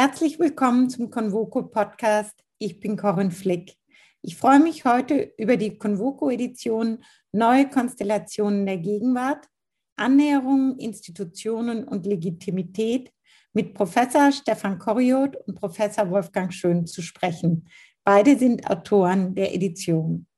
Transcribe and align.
Herzlich 0.00 0.38
willkommen 0.38 0.88
zum 0.88 1.10
Convoco 1.10 1.60
Podcast. 1.64 2.44
Ich 2.58 2.78
bin 2.78 2.96
Corinne 2.96 3.32
Flick. 3.32 3.74
Ich 4.22 4.36
freue 4.36 4.60
mich 4.60 4.84
heute 4.84 5.34
über 5.36 5.56
die 5.56 5.76
Convoco-Edition 5.76 7.02
Neue 7.32 7.68
Konstellationen 7.68 8.64
der 8.64 8.76
Gegenwart, 8.76 9.48
Annäherungen, 9.96 10.78
Institutionen 10.78 11.82
und 11.82 12.06
Legitimität 12.06 13.12
mit 13.52 13.74
Professor 13.74 14.30
Stefan 14.30 14.78
Koriot 14.78 15.34
und 15.34 15.56
Professor 15.56 16.08
Wolfgang 16.08 16.54
Schön 16.54 16.86
zu 16.86 17.02
sprechen. 17.02 17.68
Beide 18.04 18.38
sind 18.38 18.70
Autoren 18.70 19.34
der 19.34 19.52
Edition. 19.52 20.28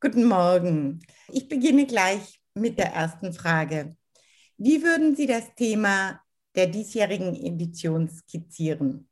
Guten 0.00 0.26
Morgen. 0.26 1.00
Ich 1.32 1.48
beginne 1.48 1.86
gleich 1.86 2.40
mit 2.54 2.78
der 2.78 2.92
ersten 2.92 3.32
Frage. 3.32 3.96
Wie 4.56 4.84
würden 4.84 5.16
Sie 5.16 5.26
das 5.26 5.52
Thema 5.56 6.21
der 6.54 6.66
diesjährigen 6.66 7.34
Edition 7.34 8.08
skizzieren? 8.08 9.08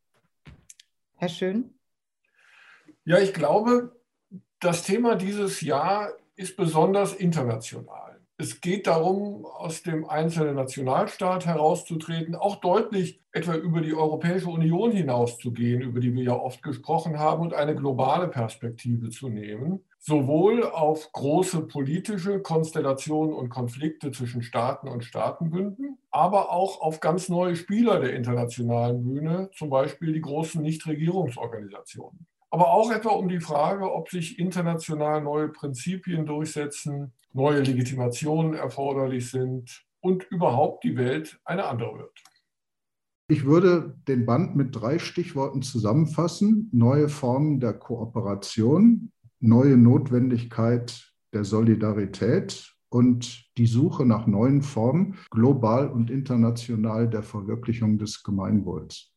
Herr 1.17 1.29
Schön? 1.29 1.75
Ja, 3.05 3.19
ich 3.19 3.33
glaube, 3.33 4.01
das 4.61 4.85
Thema 4.85 5.17
dieses 5.17 5.61
Jahr 5.61 6.13
ist 6.37 6.57
besonders 6.57 7.15
international. 7.15 8.20
Es 8.41 8.63
geht 8.63 8.87
darum, 8.87 9.45
aus 9.45 9.83
dem 9.83 10.09
einzelnen 10.09 10.55
Nationalstaat 10.55 11.45
herauszutreten, 11.45 12.35
auch 12.35 12.57
deutlich 12.57 13.21
etwa 13.33 13.55
über 13.55 13.83
die 13.83 13.93
Europäische 13.93 14.49
Union 14.49 14.93
hinauszugehen, 14.93 15.83
über 15.83 16.01
die 16.01 16.15
wir 16.15 16.23
ja 16.23 16.33
oft 16.33 16.63
gesprochen 16.63 17.19
haben, 17.19 17.43
und 17.43 17.53
eine 17.53 17.75
globale 17.75 18.29
Perspektive 18.29 19.11
zu 19.11 19.29
nehmen 19.29 19.85
sowohl 20.03 20.65
auf 20.65 21.13
große 21.13 21.67
politische 21.67 22.41
Konstellationen 22.41 23.35
und 23.35 23.51
Konflikte 23.51 24.11
zwischen 24.11 24.43
Staaten 24.43 24.89
und 24.89 25.05
Staatenbünden, 25.05 25.99
aber 26.11 26.51
auch 26.51 26.81
auf 26.81 27.01
ganz 27.01 27.29
neue 27.29 27.55
Spieler 27.55 28.01
der 28.01 28.15
internationalen 28.15 29.03
Bühne, 29.05 29.51
zum 29.55 29.69
Beispiel 29.69 30.15
die 30.15 30.23
großen 30.23 30.63
Nichtregierungsorganisationen. 30.63 32.27
Aber 32.51 32.73
auch 32.73 32.91
etwa 32.91 33.11
um 33.11 33.29
die 33.29 33.41
Frage, 33.41 33.93
ob 33.93 34.11
sich 34.11 34.39
international 34.39 35.23
neue 35.23 35.49
Prinzipien 35.49 36.27
durchsetzen, 36.27 37.13
neue 37.33 37.61
Legitimationen 37.61 38.55
erforderlich 38.55 39.31
sind 39.31 39.85
und 40.01 40.25
überhaupt 40.31 40.83
die 40.85 40.97
Welt 40.97 41.41
eine 41.45 41.67
andere 41.67 41.99
wird. 41.99 42.23
Ich 43.29 43.45
würde 43.45 43.97
den 44.09 44.27
Band 44.27 44.57
mit 44.57 44.75
drei 44.75 44.99
Stichworten 44.99 45.63
zusammenfassen. 45.63 46.69
Neue 46.73 47.09
Formen 47.09 47.61
der 47.61 47.75
Kooperation, 47.75 49.13
neue 49.39 49.77
Notwendigkeit 49.77 51.15
der 51.33 51.45
Solidarität 51.45 52.75
und 52.89 53.45
die 53.57 53.67
Suche 53.69 54.05
nach 54.05 54.27
neuen 54.27 54.63
Formen 54.63 55.17
global 55.31 55.89
und 55.89 56.11
international 56.11 57.09
der 57.09 57.23
Verwirklichung 57.23 57.99
des 57.99 58.25
Gemeinwohls. 58.25 59.13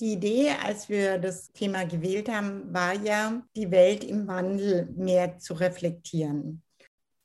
Die 0.00 0.12
Idee, 0.14 0.50
als 0.50 0.88
wir 0.88 1.18
das 1.18 1.52
Thema 1.52 1.84
gewählt 1.84 2.28
haben, 2.28 2.72
war 2.74 2.94
ja, 2.94 3.42
die 3.54 3.70
Welt 3.70 4.02
im 4.02 4.26
Wandel 4.26 4.86
mehr 4.96 5.38
zu 5.38 5.54
reflektieren. 5.54 6.62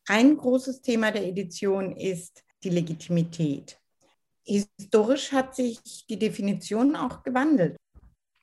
Ein 0.08 0.38
großes 0.38 0.81
Thema 0.81 1.11
der 1.11 1.26
Edition 1.26 1.95
ist 1.95 2.44
die 2.64 2.70
Legitimität. 2.70 3.80
Historisch 4.44 5.31
hat 5.31 5.56
sich 5.56 6.06
die 6.08 6.20
Definition 6.20 6.95
auch 6.95 7.23
gewandelt. 7.23 7.76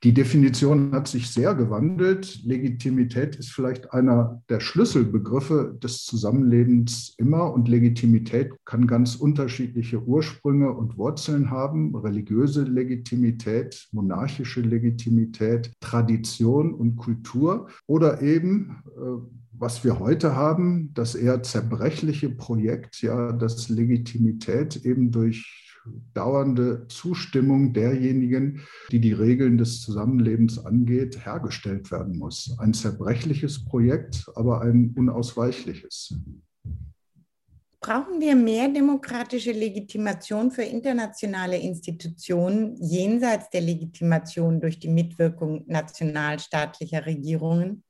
Die 0.07 0.13
Definition 0.13 0.93
hat 0.93 1.09
sich 1.09 1.29
sehr 1.29 1.53
gewandelt. 1.53 2.41
Legitimität 2.45 3.35
ist 3.35 3.51
vielleicht 3.51 3.91
einer 3.91 4.41
der 4.47 4.61
Schlüsselbegriffe 4.61 5.77
des 5.83 6.05
Zusammenlebens 6.05 7.13
immer 7.17 7.53
und 7.53 7.67
Legitimität 7.67 8.53
kann 8.63 8.87
ganz 8.87 9.17
unterschiedliche 9.17 10.01
Ursprünge 10.01 10.71
und 10.71 10.97
Wurzeln 10.97 11.51
haben. 11.51 11.93
Religiöse 11.93 12.63
Legitimität, 12.63 13.89
monarchische 13.91 14.61
Legitimität, 14.61 15.73
Tradition 15.81 16.73
und 16.73 16.95
Kultur 16.95 17.67
oder 17.85 18.21
eben 18.21 18.77
äh, 18.95 19.21
was 19.59 19.83
wir 19.83 19.99
heute 19.99 20.37
haben, 20.37 20.93
das 20.93 21.15
eher 21.15 21.43
zerbrechliche 21.43 22.29
Projekt, 22.29 23.01
ja, 23.01 23.33
dass 23.33 23.67
Legitimität 23.67 24.85
eben 24.85 25.11
durch 25.11 25.67
dauernde 26.13 26.87
Zustimmung 26.87 27.73
derjenigen, 27.73 28.61
die 28.91 28.99
die 28.99 29.13
Regeln 29.13 29.57
des 29.57 29.81
Zusammenlebens 29.81 30.63
angeht, 30.63 31.25
hergestellt 31.25 31.91
werden 31.91 32.17
muss. 32.17 32.55
Ein 32.59 32.73
zerbrechliches 32.73 33.65
Projekt, 33.65 34.25
aber 34.35 34.61
ein 34.61 34.93
unausweichliches. 34.97 36.15
Brauchen 37.79 38.19
wir 38.19 38.35
mehr 38.35 38.69
demokratische 38.69 39.51
Legitimation 39.51 40.51
für 40.51 40.63
internationale 40.63 41.57
Institutionen 41.57 42.75
jenseits 42.81 43.49
der 43.51 43.61
Legitimation 43.61 44.59
durch 44.59 44.79
die 44.79 44.89
Mitwirkung 44.89 45.63
nationalstaatlicher 45.67 47.05
Regierungen? 47.05 47.83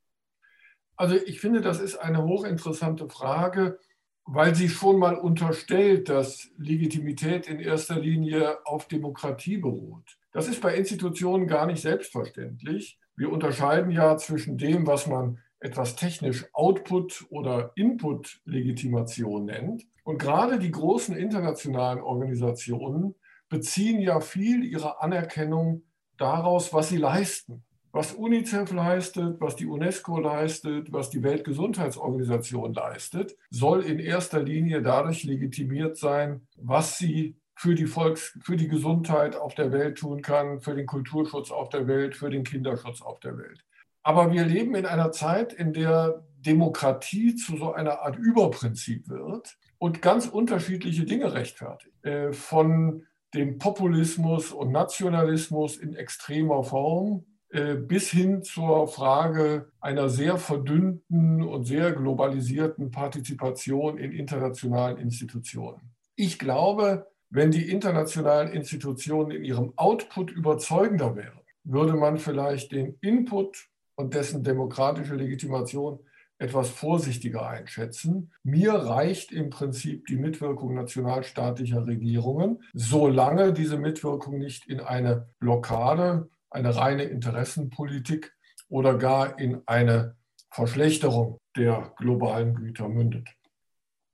Also 0.97 1.15
ich 1.15 1.39
finde, 1.39 1.61
das 1.61 1.79
ist 1.79 1.95
eine 1.95 2.23
hochinteressante 2.23 3.07
Frage 3.07 3.79
weil 4.27 4.53
sie 4.53 4.67
schon 4.67 4.99
mal 4.99 5.15
unterstellt, 5.15 6.09
dass 6.09 6.49
Legitimität 6.57 7.47
in 7.47 7.59
erster 7.59 7.97
Linie 7.97 8.57
auf 8.65 8.87
Demokratie 8.87 9.57
beruht. 9.57 10.17
Das 10.33 10.47
ist 10.47 10.61
bei 10.61 10.75
Institutionen 10.75 11.47
gar 11.47 11.65
nicht 11.65 11.81
selbstverständlich. 11.81 12.99
Wir 13.15 13.31
unterscheiden 13.31 13.89
ja 13.89 14.17
zwischen 14.17 14.57
dem, 14.57 14.85
was 14.85 15.07
man 15.07 15.39
etwas 15.59 15.95
technisch 15.95 16.45
Output- 16.53 17.25
oder 17.29 17.71
Input-Legitimation 17.75 19.45
nennt. 19.45 19.83
Und 20.03 20.19
gerade 20.19 20.59
die 20.59 20.71
großen 20.71 21.15
internationalen 21.15 21.99
Organisationen 22.01 23.15
beziehen 23.49 23.99
ja 24.01 24.19
viel 24.19 24.63
ihrer 24.63 25.01
Anerkennung 25.01 25.83
daraus, 26.17 26.73
was 26.73 26.89
sie 26.89 26.97
leisten 26.97 27.63
was 27.97 28.13
UNICEF 28.13 28.71
leistet, 28.73 29.41
was 29.41 29.55
die 29.55 29.65
UNESCO 29.65 30.19
leistet, 30.19 30.93
was 30.93 31.09
die 31.09 31.23
Weltgesundheitsorganisation 31.23 32.71
leistet, 32.75 33.35
soll 33.49 33.83
in 33.83 33.97
erster 33.97 34.43
Linie 34.43 34.83
dadurch 34.83 35.23
legitimiert 35.23 35.97
sein, 35.97 36.47
was 36.57 36.99
sie 36.99 37.35
für 37.55 37.73
die, 37.73 37.87
Volks-, 37.87 38.37
für 38.43 38.55
die 38.55 38.67
Gesundheit 38.67 39.35
auf 39.35 39.55
der 39.55 39.71
Welt 39.71 39.97
tun 39.97 40.21
kann, 40.21 40.61
für 40.61 40.75
den 40.75 40.85
Kulturschutz 40.85 41.49
auf 41.49 41.69
der 41.69 41.87
Welt, 41.87 42.15
für 42.15 42.29
den 42.29 42.43
Kinderschutz 42.43 43.01
auf 43.01 43.19
der 43.19 43.35
Welt. 43.39 43.65
Aber 44.03 44.31
wir 44.31 44.45
leben 44.45 44.75
in 44.75 44.85
einer 44.85 45.11
Zeit, 45.11 45.51
in 45.51 45.73
der 45.73 46.23
Demokratie 46.37 47.33
zu 47.33 47.57
so 47.57 47.73
einer 47.73 48.01
Art 48.01 48.15
Überprinzip 48.15 49.09
wird 49.09 49.57
und 49.79 50.03
ganz 50.03 50.27
unterschiedliche 50.27 51.05
Dinge 51.05 51.33
rechtfertigt. 51.33 52.05
Äh, 52.05 52.31
von 52.31 53.07
dem 53.33 53.57
Populismus 53.57 54.51
und 54.51 54.71
Nationalismus 54.71 55.77
in 55.77 55.95
extremer 55.95 56.63
Form 56.63 57.25
bis 57.49 58.09
hin 58.09 58.43
zur 58.43 58.87
Frage 58.87 59.71
einer 59.79 60.09
sehr 60.09 60.37
verdünnten 60.37 61.43
und 61.43 61.63
sehr 61.63 61.93
globalisierten 61.93 62.91
Partizipation 62.91 63.97
in 63.97 64.11
internationalen 64.11 64.97
Institutionen. 64.97 65.93
Ich 66.15 66.39
glaube, 66.39 67.07
wenn 67.29 67.51
die 67.51 67.69
internationalen 67.69 68.51
Institutionen 68.51 69.31
in 69.31 69.43
ihrem 69.43 69.73
Output 69.75 70.31
überzeugender 70.31 71.15
wären, 71.15 71.39
würde 71.63 71.93
man 71.93 72.17
vielleicht 72.17 72.71
den 72.71 72.97
Input 73.01 73.69
und 73.95 74.13
dessen 74.13 74.43
demokratische 74.43 75.15
Legitimation 75.15 75.99
etwas 76.39 76.69
vorsichtiger 76.69 77.47
einschätzen. 77.47 78.31
Mir 78.43 78.73
reicht 78.73 79.31
im 79.31 79.49
Prinzip 79.49 80.05
die 80.05 80.17
Mitwirkung 80.17 80.75
nationalstaatlicher 80.75 81.85
Regierungen, 81.87 82.63
solange 82.73 83.53
diese 83.53 83.77
Mitwirkung 83.77 84.37
nicht 84.37 84.67
in 84.67 84.79
eine 84.79 85.27
Blockade 85.39 86.29
eine 86.49 86.75
reine 86.75 87.03
Interessenpolitik 87.03 88.33
oder 88.69 88.97
gar 88.97 89.39
in 89.39 89.61
eine 89.65 90.15
Verschlechterung 90.51 91.39
der 91.55 91.93
globalen 91.97 92.55
Güter 92.55 92.89
mündet. 92.89 93.27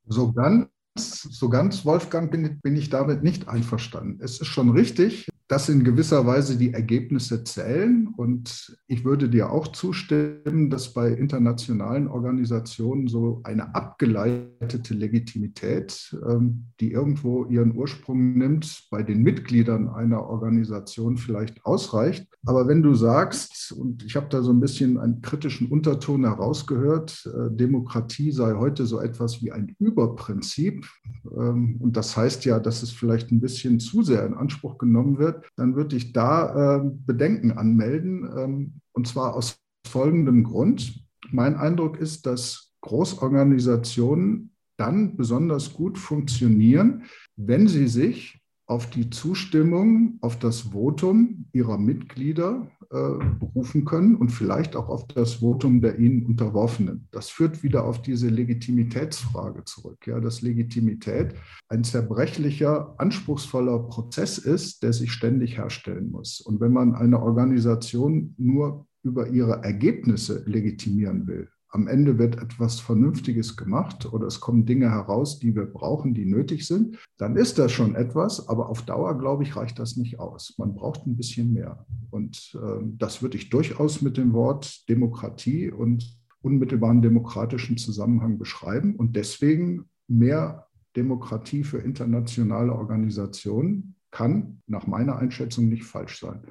So 0.06 0.32
ganz, 0.34 0.70
so 0.96 1.50
ganz 1.50 1.86
Wolfgang, 1.86 2.32
bin, 2.32 2.60
bin 2.62 2.76
ich 2.76 2.90
damit 2.90 3.24
nicht 3.24 3.48
einverstanden. 3.48 4.20
Es 4.22 4.42
ist 4.42 4.48
schon 4.48 4.72
richtig, 4.72 5.28
dass 5.48 5.70
in 5.70 5.84
gewisser 5.84 6.26
Weise 6.26 6.58
die 6.58 6.74
Ergebnisse 6.74 7.44
zählen. 7.44 8.08
Und 8.16 8.78
ich 8.88 9.04
würde 9.04 9.30
dir 9.30 9.52
auch 9.52 9.68
zustimmen, 9.68 10.70
dass 10.70 10.94
bei 10.94 11.10
internationalen 11.10 12.08
Organisationen 12.08 13.08
so 13.08 13.42
eine 13.44 13.76
abgeleitete 13.76 14.94
Legitimität, 14.94 16.16
ähm, 16.28 16.68
die 16.80 16.92
irgendwo 16.92 17.46
ihren 17.46 17.76
Ursprung 17.76 18.38
nimmt, 18.38 18.88
bei 18.90 19.04
den 19.04 19.22
Mitgliedern 19.22 19.90
einer 19.90 20.24
Organisation 20.24 21.18
vielleicht 21.18 21.66
ausreicht. 21.66 22.28
Aber 22.46 22.68
wenn 22.68 22.82
du 22.82 22.96
sagst, 22.96 23.74
und 23.74 24.04
ich 24.04 24.16
habe 24.16 24.28
da 24.30 24.42
so 24.42 24.52
ein 24.52 24.60
bisschen 24.60 24.98
einen 24.98 25.22
kritischen 25.22 25.68
Unterton 25.68 26.24
herausgehört, 26.24 27.26
äh, 27.26 27.56
Demokratie 27.56 28.32
sei 28.32 28.54
heute 28.54 28.86
so 28.86 29.00
etwas 29.00 29.42
wie 29.42 29.52
ein 29.52 29.76
Überprinzip, 29.80 30.86
und 31.24 31.94
das 31.94 32.18
heißt 32.18 32.46
ja, 32.46 32.60
dass 32.60 32.84
es 32.84 32.92
vielleicht 32.92 33.32
ein 33.32 33.40
bisschen 33.40 33.80
zu 33.80 34.04
sehr 34.04 34.26
in 34.26 34.34
Anspruch 34.34 34.78
genommen 34.78 35.18
wird, 35.18 35.46
dann 35.56 35.76
würde 35.76 35.96
ich 35.96 36.14
da 36.14 36.78
äh, 36.78 36.82
Bedenken 36.84 37.52
anmelden. 37.52 38.30
Ähm, 38.38 38.74
und 38.92 39.08
zwar 39.08 39.36
aus 39.36 39.58
folgendem 39.88 40.44
Grund. 40.44 41.04
Mein 41.32 41.56
Eindruck 41.56 41.98
ist, 41.98 42.26
dass 42.26 42.74
Großorganisationen 42.82 44.52
dann 44.78 45.16
besonders 45.16 45.74
gut 45.74 45.98
funktionieren, 45.98 47.04
wenn 47.36 47.68
sie 47.68 47.88
sich 47.88 48.43
auf 48.66 48.90
die 48.90 49.10
Zustimmung, 49.10 50.18
auf 50.22 50.40
das 50.40 50.62
Votum 50.72 51.46
ihrer 51.52 51.78
Mitglieder 51.78 52.70
äh, 52.92 53.26
berufen 53.40 53.86
können 53.86 54.16
und 54.16 54.30
vielleicht 54.30 54.76
auch 54.76 54.88
auf 54.88 55.08
das 55.08 55.36
Votum 55.36 55.82
der 55.82 56.00
ihnen 56.00 56.26
Unterworfenen. 56.26 57.08
Das 57.12 57.30
führt 57.30 57.62
wieder 57.64 57.86
auf 57.86 58.02
diese 58.02 58.30
Legitimitätsfrage 58.30 59.66
zurück. 59.66 60.08
Ja, 60.08 60.20
dass 60.20 60.42
Legitimität 60.42 61.34
ein 61.68 61.84
zerbrechlicher, 61.84 62.96
anspruchsvoller 63.00 63.80
Prozess 63.80 64.38
ist, 64.38 64.84
der 64.84 64.94
sich 64.94 65.12
ständig 65.12 65.58
herstellen 65.58 66.10
muss. 66.12 66.40
Und 66.40 66.62
wenn 66.62 66.72
man 66.72 66.96
eine 66.96 67.22
Organisation 67.22 68.34
nur 68.38 68.88
über 69.04 69.28
ihre 69.28 69.64
Ergebnisse 69.64 70.44
legitimieren 70.46 71.28
will, 71.28 71.50
am 71.74 71.88
Ende 71.88 72.20
wird 72.20 72.38
etwas 72.40 72.80
Vernünftiges 72.80 73.58
gemacht 73.58 74.14
oder 74.14 74.28
es 74.28 74.40
kommen 74.40 74.68
Dinge 74.68 74.92
heraus, 74.92 75.40
die 75.40 75.56
wir 75.56 75.66
brauchen, 75.66 76.14
die 76.14 76.26
nötig 76.26 76.68
sind, 76.68 77.00
dann 77.18 77.36
ist 77.36 77.58
das 77.58 77.72
schon 77.72 77.96
etwas, 77.96 78.48
aber 78.48 78.70
auf 78.70 78.84
Dauer, 78.84 79.18
glaube 79.18 79.42
ich, 79.42 79.56
reicht 79.56 79.80
das 79.80 79.98
nicht 79.98 80.20
aus. 80.20 80.54
Man 80.60 80.76
braucht 80.76 81.08
ein 81.08 81.18
bisschen 81.18 81.52
mehr. 81.52 81.88
Und 82.12 82.56
äh, 82.62 82.84
das 82.84 83.24
würde 83.24 83.38
ich 83.38 83.50
durchaus 83.50 84.04
mit 84.04 84.18
dem 84.18 84.34
Wort 84.34 84.88
Demokratie 84.88 85.72
und 85.72 86.16
unmittelbaren 86.44 87.02
demokratischen 87.02 87.78
Zusammenhang 87.78 88.38
beschreiben 88.38 88.96
und 88.96 89.16
deswegen 89.16 89.90
mehr 90.08 90.68
Demokratie 90.96 91.64
für 91.64 91.80
internationale 91.80 92.72
Organisationen 92.72 93.96
kann 94.12 94.62
nach 94.68 94.86
meiner 94.86 95.18
Einschätzung 95.18 95.70
nicht 95.70 95.86
falsch 95.86 96.20
sein. 96.20 96.44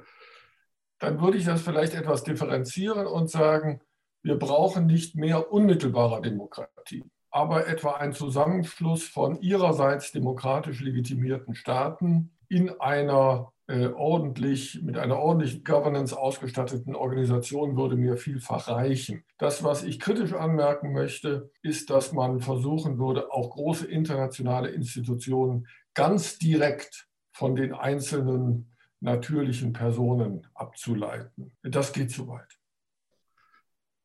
Dann 0.99 1.21
würde 1.21 1.37
ich 1.37 1.45
das 1.45 1.61
vielleicht 1.61 1.93
etwas 1.93 2.25
differenzieren 2.25 3.07
und 3.07 3.29
sagen, 3.29 3.79
wir 4.23 4.39
brauchen 4.39 4.85
nicht 4.85 5.15
mehr 5.15 5.51
unmittelbarer 5.51 6.21
Demokratie, 6.21 7.03
aber 7.29 7.67
etwa 7.67 7.91
einen 7.91 8.13
Zusammenschluss 8.13 9.03
von 9.03 9.39
ihrerseits 9.41 10.11
demokratisch 10.11 10.79
legitimierten 10.81 11.55
Staaten 11.55 12.31
in 12.47 12.69
einer 12.79 13.51
äh, 13.67 13.87
ordentlich, 13.87 14.81
mit 14.81 14.97
einer 14.97 15.17
ordentlichen 15.17 15.63
Governance 15.63 16.17
ausgestatteten 16.17 16.95
Organisation 16.95 17.77
würde 17.77 17.95
mir 17.95 18.17
vielfach 18.17 18.67
reichen. 18.67 19.23
Das, 19.37 19.63
was 19.63 19.83
ich 19.83 19.99
kritisch 19.99 20.33
anmerken 20.33 20.93
möchte, 20.93 21.49
ist, 21.61 21.89
dass 21.89 22.13
man 22.13 22.39
versuchen 22.39 22.97
würde, 22.97 23.31
auch 23.31 23.51
große 23.51 23.87
internationale 23.87 24.69
Institutionen 24.69 25.67
ganz 25.93 26.37
direkt 26.37 27.07
von 27.31 27.55
den 27.55 27.73
einzelnen 27.73 28.73
natürlichen 28.99 29.73
Personen 29.73 30.47
abzuleiten. 30.53 31.51
Das 31.61 31.93
geht 31.93 32.11
zu 32.11 32.27
weit. 32.27 32.59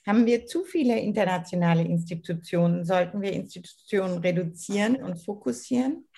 Haben 0.09 0.25
wir 0.25 0.47
zu 0.47 0.65
viele 0.65 0.99
internationale 0.99 1.83
Institutionen? 1.83 2.87
Sollten 2.87 3.21
wir 3.21 3.31
Institutionen 3.31 4.17
reduzieren 4.17 4.97
und 4.97 5.19
fokussieren? 5.19 6.09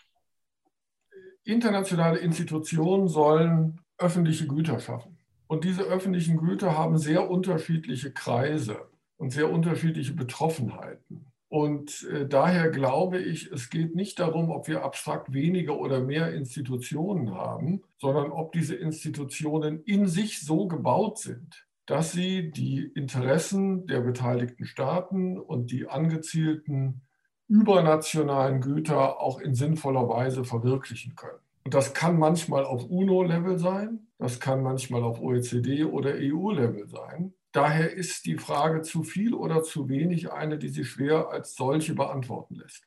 Internationale 1.43 2.21
Institutionen 2.21 3.09
sollen 3.09 3.81
öffentliche 3.99 4.47
Güter 4.47 4.79
schaffen. 4.79 5.19
Und 5.49 5.65
diese 5.65 5.83
öffentlichen 5.83 6.37
Güter 6.37 6.79
haben 6.79 6.99
sehr 6.99 7.29
unterschiedliche 7.29 8.13
Kreise 8.13 8.89
und 9.17 9.33
sehr 9.33 9.51
unterschiedliche 9.51 10.13
Betroffenheiten. 10.13 11.27
Und 11.49 12.09
äh, 12.13 12.29
daher 12.29 12.71
glaube 12.71 13.19
ich, 13.19 13.51
es 13.51 13.71
geht 13.71 13.97
nicht 13.97 14.21
darum, 14.21 14.51
ob 14.51 14.69
wir 14.69 14.85
abstrakt 14.85 15.33
weniger 15.33 15.77
oder 15.81 16.01
mehr 16.01 16.33
Institutionen 16.33 17.35
haben, 17.35 17.83
sondern 17.99 18.31
ob 18.31 18.53
diese 18.53 18.77
Institutionen 18.77 19.83
in 19.83 20.07
sich 20.07 20.43
so 20.43 20.69
gebaut 20.69 21.19
sind, 21.19 21.67
dass 21.91 22.13
sie 22.13 22.53
die 22.53 22.85
Interessen 22.85 23.85
der 23.89 24.01
beteiligten 24.01 24.65
Staaten 24.65 25.37
und 25.37 25.73
die 25.73 25.89
angezielten 25.89 27.01
übernationalen 27.49 28.61
Güter 28.61 29.21
auch 29.21 29.41
in 29.41 29.57
sinnvoller 29.57 30.09
Weise 30.09 30.45
verwirklichen 30.45 31.17
können. 31.17 31.41
Und 31.65 31.75
das 31.75 31.93
kann 31.93 32.17
manchmal 32.17 32.65
auf 32.65 32.85
UNO-Level 32.89 33.59
sein, 33.59 34.07
das 34.19 34.39
kann 34.39 34.63
manchmal 34.63 35.03
auf 35.03 35.19
OECD- 35.21 35.85
oder 35.85 36.13
EU-Level 36.15 36.87
sein. 36.89 37.35
Daher 37.51 37.93
ist 37.93 38.25
die 38.25 38.39
Frage 38.39 38.83
zu 38.83 39.03
viel 39.03 39.35
oder 39.35 39.65
zu 39.65 39.89
wenig 39.89 40.31
eine, 40.31 40.59
die 40.59 40.69
sich 40.69 40.89
schwer 40.89 41.31
als 41.31 41.57
solche 41.57 41.95
beantworten 41.95 42.55
lässt. 42.55 42.85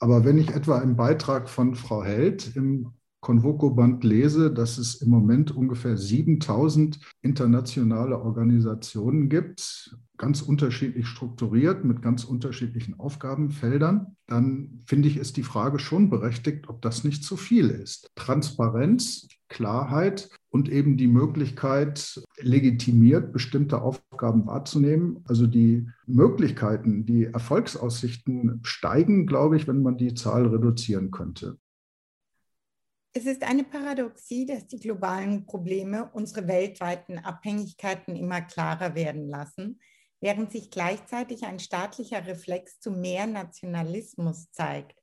Aber 0.00 0.24
wenn 0.24 0.38
ich 0.38 0.50
etwa 0.50 0.80
im 0.80 0.96
Beitrag 0.96 1.48
von 1.48 1.76
Frau 1.76 2.02
Held 2.02 2.56
im 2.56 2.92
Convoco-Band 3.24 4.04
lese, 4.04 4.52
dass 4.52 4.76
es 4.76 4.96
im 4.96 5.08
Moment 5.08 5.50
ungefähr 5.50 5.96
7000 5.96 7.00
internationale 7.22 8.20
Organisationen 8.20 9.30
gibt, 9.30 9.96
ganz 10.18 10.42
unterschiedlich 10.42 11.08
strukturiert, 11.08 11.84
mit 11.84 12.02
ganz 12.02 12.24
unterschiedlichen 12.24 13.00
Aufgabenfeldern, 13.00 14.16
dann 14.26 14.78
finde 14.84 15.08
ich, 15.08 15.16
ist 15.16 15.38
die 15.38 15.42
Frage 15.42 15.78
schon 15.78 16.10
berechtigt, 16.10 16.68
ob 16.68 16.82
das 16.82 17.02
nicht 17.02 17.24
zu 17.24 17.36
viel 17.38 17.70
ist. 17.70 18.10
Transparenz, 18.14 19.26
Klarheit 19.48 20.28
und 20.50 20.68
eben 20.68 20.98
die 20.98 21.08
Möglichkeit, 21.08 22.22
legitimiert 22.38 23.32
bestimmte 23.32 23.80
Aufgaben 23.80 24.46
wahrzunehmen. 24.46 25.20
Also 25.24 25.46
die 25.46 25.88
Möglichkeiten, 26.06 27.06
die 27.06 27.24
Erfolgsaussichten 27.24 28.60
steigen, 28.64 29.26
glaube 29.26 29.56
ich, 29.56 29.66
wenn 29.66 29.82
man 29.82 29.96
die 29.96 30.12
Zahl 30.12 30.46
reduzieren 30.46 31.10
könnte. 31.10 31.56
Es 33.16 33.26
ist 33.26 33.44
eine 33.44 33.62
Paradoxie, 33.62 34.44
dass 34.44 34.66
die 34.66 34.80
globalen 34.80 35.46
Probleme 35.46 36.10
unsere 36.14 36.48
weltweiten 36.48 37.18
Abhängigkeiten 37.18 38.16
immer 38.16 38.40
klarer 38.40 38.96
werden 38.96 39.28
lassen, 39.28 39.78
während 40.20 40.50
sich 40.50 40.72
gleichzeitig 40.72 41.44
ein 41.44 41.60
staatlicher 41.60 42.26
Reflex 42.26 42.80
zu 42.80 42.90
mehr 42.90 43.28
Nationalismus 43.28 44.50
zeigt. 44.50 45.00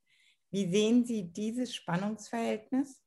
Wie 0.52 0.70
sehen 0.70 1.06
Sie 1.06 1.32
dieses 1.32 1.74
Spannungsverhältnis? 1.74 3.02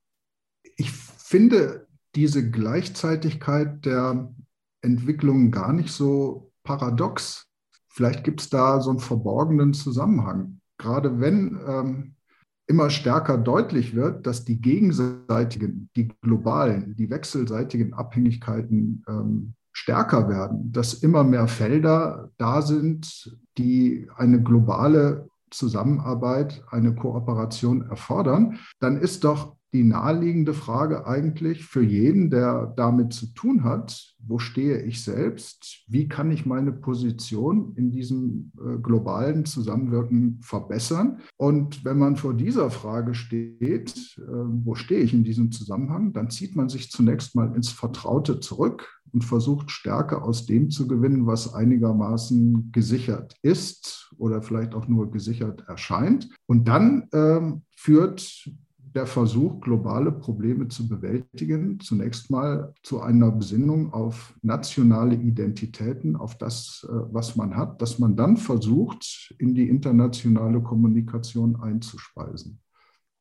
Ich 0.77 0.91
finde 0.91 1.87
diese 2.15 2.51
Gleichzeitigkeit 2.51 3.85
der 3.85 4.35
Entwicklung 4.81 5.51
gar 5.51 5.75
nicht 5.75 5.91
so 5.91 6.51
paradox. 6.63 7.47
Vielleicht 7.89 8.25
gibt 8.25 8.41
es 8.41 8.49
da 8.49 8.81
so 8.81 8.89
einen 8.89 9.01
verborgenen 9.01 9.75
Zusammenhang. 9.75 10.63
Gerade 10.79 11.21
wenn 11.21 11.61
ähm, 11.69 12.17
immer 12.67 12.91
stärker 12.91 13.39
deutlich 13.39 13.95
wird, 13.95 14.27
dass 14.27 14.45
die 14.45 14.61
gegenseitigen, 14.61 15.91
die 15.97 16.09
globalen, 16.23 16.95
die 16.97 17.11
wechselseitigen 17.11 17.95
Abhängigkeiten 17.95 19.05
ähm, 19.09 19.55
stärker 19.73 20.29
werden, 20.29 20.73
dass 20.73 20.95
immer 20.95 21.25
mehr 21.25 21.49
Felder 21.49 22.31
da 22.39 22.63
sind, 22.63 23.37
die 23.59 24.09
eine 24.17 24.43
globale 24.43 25.29
Zusammenarbeit, 25.51 26.65
eine 26.71 26.95
Kooperation 26.95 27.83
erfordern, 27.83 28.59
dann 28.81 28.97
ist 28.97 29.25
doch 29.25 29.57
die 29.75 29.83
naheliegende 29.83 30.55
Frage 30.55 31.05
eigentlich 31.05 31.65
für 31.65 31.83
jeden, 31.83 32.31
der 32.31 32.73
damit 32.77 33.13
zu 33.13 33.27
tun 33.35 33.65
hat, 33.65 34.15
wo 34.19 34.39
stehe 34.39 34.81
ich 34.83 35.03
selbst, 35.03 35.83
wie 35.89 36.07
kann 36.07 36.31
ich 36.31 36.47
meine 36.47 36.71
Position 36.71 37.75
in 37.75 37.91
diesem 37.91 38.53
äh, 38.57 38.79
globalen 38.79 39.45
Zusammenwirken 39.45 40.39
verbessern. 40.43 41.19
Und 41.37 41.85
wenn 41.85 41.99
man 41.99 42.15
vor 42.15 42.35
dieser 42.35 42.71
Frage 42.71 43.15
steht, 43.15 44.17
äh, 44.17 44.23
wo 44.23 44.77
stehe 44.77 45.01
ich 45.01 45.13
in 45.13 45.25
diesem 45.25 45.51
Zusammenhang, 45.51 46.13
dann 46.13 46.31
zieht 46.31 46.55
man 46.55 46.69
sich 46.69 46.93
zunächst 46.93 47.35
mal 47.35 47.53
ins 47.57 47.71
Vertraute 47.71 48.39
zurück 48.39 48.89
und 49.13 49.25
versucht 49.25 49.73
Stärke 49.73 50.23
aus 50.23 50.47
dem 50.47 50.71
zu 50.71 50.87
gewinnen, 50.87 51.27
was 51.27 51.53
einigermaßen 51.53 52.71
gesichert 52.71 53.35
ist 53.43 54.13
oder 54.19 54.41
vielleicht 54.41 54.75
auch 54.75 54.87
nur 54.87 55.11
gesichert 55.11 55.65
erscheint. 55.67 56.29
Und 56.47 56.69
dann 56.69 57.09
äh, 57.11 57.41
führt 57.77 58.51
der 58.95 59.07
Versuch, 59.07 59.61
globale 59.61 60.13
Probleme 60.13 60.69
zu 60.69 60.89
bewältigen, 60.89 61.81
zunächst 61.81 62.31
mal 62.31 62.73
zu 62.83 63.01
einer 63.01 63.33
Besinnung 63.33 63.93
auf 63.93 64.35
nationale 64.43 65.17
Identitäten, 65.17 66.15
auf 66.15 66.39
das, 66.39 66.87
äh, 66.89 66.93
was 67.13 67.35
man 67.35 67.57
hat, 67.57 67.83
dass 67.83 67.99
man 67.99 68.15
dann 68.15 68.37
versucht, 68.37 69.35
in 69.39 69.55
die 69.55 69.69
internationale 69.69 70.61
Kommunikation 70.61 71.57
einzuspeisen. 71.57 72.61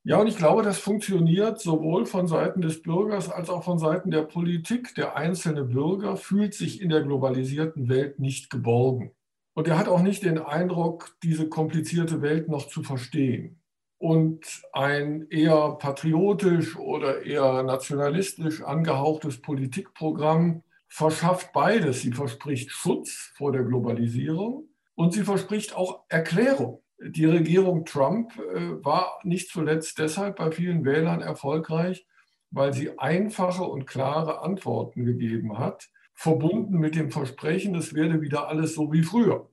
Ja, 0.05 0.19
und 0.19 0.27
ich 0.27 0.37
glaube, 0.37 0.63
das 0.63 0.77
funktioniert 0.79 1.59
sowohl 1.61 2.05
von 2.05 2.27
Seiten 2.27 2.61
des 2.61 2.81
Bürgers 2.81 3.31
als 3.31 3.49
auch 3.49 3.63
von 3.63 3.79
Seiten 3.79 4.11
der 4.11 4.23
Politik. 4.23 4.93
Der 4.95 5.15
einzelne 5.15 5.63
Bürger 5.63 6.17
fühlt 6.17 6.53
sich 6.53 6.81
in 6.81 6.89
der 6.89 7.01
globalisierten 7.01 7.87
Welt 7.87 8.19
nicht 8.19 8.49
geborgen. 8.49 9.11
Und 9.55 9.67
er 9.67 9.79
hat 9.79 9.87
auch 9.87 10.01
nicht 10.01 10.23
den 10.23 10.39
Eindruck, 10.39 11.15
diese 11.23 11.47
komplizierte 11.47 12.21
Welt 12.21 12.49
noch 12.49 12.67
zu 12.67 12.83
verstehen 12.83 13.62
und 14.03 14.63
ein 14.73 15.27
eher 15.29 15.77
patriotisch 15.79 16.75
oder 16.75 17.23
eher 17.23 17.63
nationalistisch 17.63 18.61
angehauchtes 18.61 19.41
Politikprogramm 19.41 20.61
verschafft 20.89 21.53
beides. 21.53 22.01
Sie 22.01 22.11
verspricht 22.11 22.69
Schutz 22.69 23.31
vor 23.37 23.53
der 23.53 23.63
Globalisierung 23.63 24.67
und 24.95 25.13
sie 25.13 25.23
verspricht 25.23 25.77
auch 25.77 26.03
Erklärung. 26.09 26.81
Die 26.99 27.23
Regierung 27.23 27.85
Trump 27.85 28.37
äh, 28.37 28.83
war 28.83 29.19
nicht 29.23 29.49
zuletzt 29.49 29.97
deshalb 29.99 30.35
bei 30.35 30.51
vielen 30.51 30.83
Wählern 30.83 31.21
erfolgreich, 31.21 32.05
weil 32.51 32.73
sie 32.73 32.99
einfache 32.99 33.63
und 33.63 33.85
klare 33.85 34.41
Antworten 34.41 35.05
gegeben 35.05 35.59
hat, 35.59 35.89
verbunden 36.13 36.77
mit 36.77 36.97
dem 36.97 37.09
Versprechen, 37.09 37.73
es 37.75 37.93
werde 37.93 38.19
wieder 38.19 38.49
alles 38.49 38.75
so 38.75 38.91
wie 38.91 39.03
früher. 39.03 39.49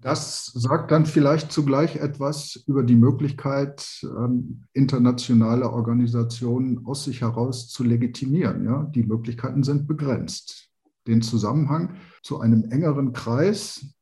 Das 0.00 0.46
sagt 0.46 0.90
dann 0.90 1.04
vielleicht 1.04 1.52
zugleich 1.52 1.96
etwas 1.96 2.56
über 2.66 2.82
die 2.82 2.96
Möglichkeit, 2.96 4.00
ähm, 4.02 4.64
internationale 4.72 5.70
Organisationen 5.70 6.86
aus 6.86 7.04
sich 7.04 7.20
heraus 7.20 7.68
zu 7.68 7.84
legitimieren. 7.84 8.64
Ja? 8.64 8.84
Die 8.94 9.02
Möglichkeiten 9.02 9.62
sind 9.62 9.86
begrenzt. 9.86 10.70
Den 11.06 11.20
Zusammenhang 11.20 11.96
zu 12.22 12.40
einem 12.40 12.70
engeren 12.70 13.12
Kreis, 13.12 13.94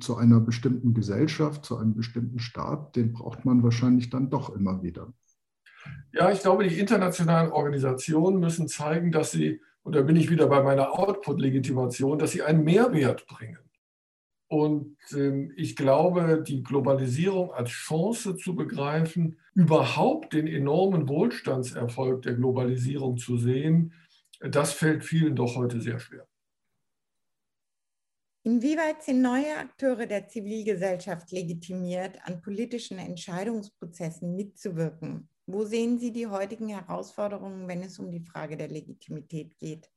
zu 0.00 0.16
einer 0.16 0.40
bestimmten 0.40 0.94
Gesellschaft, 0.94 1.64
zu 1.64 1.76
einem 1.76 1.94
bestimmten 1.94 2.38
Staat, 2.38 2.96
den 2.96 3.12
braucht 3.12 3.44
man 3.44 3.62
wahrscheinlich 3.62 4.10
dann 4.10 4.30
doch 4.30 4.54
immer 4.54 4.82
wieder. 4.82 5.12
Ja, 6.12 6.30
ich 6.30 6.40
glaube, 6.40 6.68
die 6.68 6.78
internationalen 6.78 7.52
Organisationen 7.52 8.40
müssen 8.40 8.68
zeigen, 8.68 9.12
dass 9.12 9.30
sie, 9.30 9.60
und 9.82 9.94
da 9.94 10.02
bin 10.02 10.16
ich 10.16 10.30
wieder 10.30 10.46
bei 10.48 10.62
meiner 10.62 10.98
Output-Legitimation, 10.98 12.18
dass 12.18 12.32
sie 12.32 12.42
einen 12.42 12.64
Mehrwert 12.64 13.26
bringen. 13.26 13.58
Und 14.50 14.96
ähm, 15.12 15.52
ich 15.56 15.76
glaube, 15.76 16.42
die 16.44 16.64
Globalisierung 16.64 17.52
als 17.52 17.70
Chance 17.70 18.36
zu 18.36 18.56
begreifen, 18.56 19.38
überhaupt 19.54 20.32
den 20.32 20.48
enormen 20.48 21.08
Wohlstandserfolg 21.08 22.22
der 22.22 22.34
Globalisierung 22.34 23.16
zu 23.16 23.38
sehen, 23.38 23.92
das 24.40 24.72
fällt 24.72 25.04
vielen 25.04 25.36
doch 25.36 25.54
heute 25.54 25.80
sehr 25.80 26.00
schwer. 26.00 26.26
Inwieweit 28.42 29.04
sind 29.04 29.22
neue 29.22 29.56
Akteure 29.56 30.06
der 30.06 30.26
Zivilgesellschaft 30.26 31.30
legitimiert, 31.30 32.18
an 32.24 32.42
politischen 32.42 32.98
Entscheidungsprozessen 32.98 34.34
mitzuwirken? 34.34 35.28
Wo 35.46 35.64
sehen 35.64 36.00
Sie 36.00 36.12
die 36.12 36.26
heutigen 36.26 36.70
Herausforderungen, 36.70 37.68
wenn 37.68 37.82
es 37.82 38.00
um 38.00 38.10
die 38.10 38.24
Frage 38.24 38.56
der 38.56 38.68
Legitimität 38.68 39.56
geht? 39.58 39.88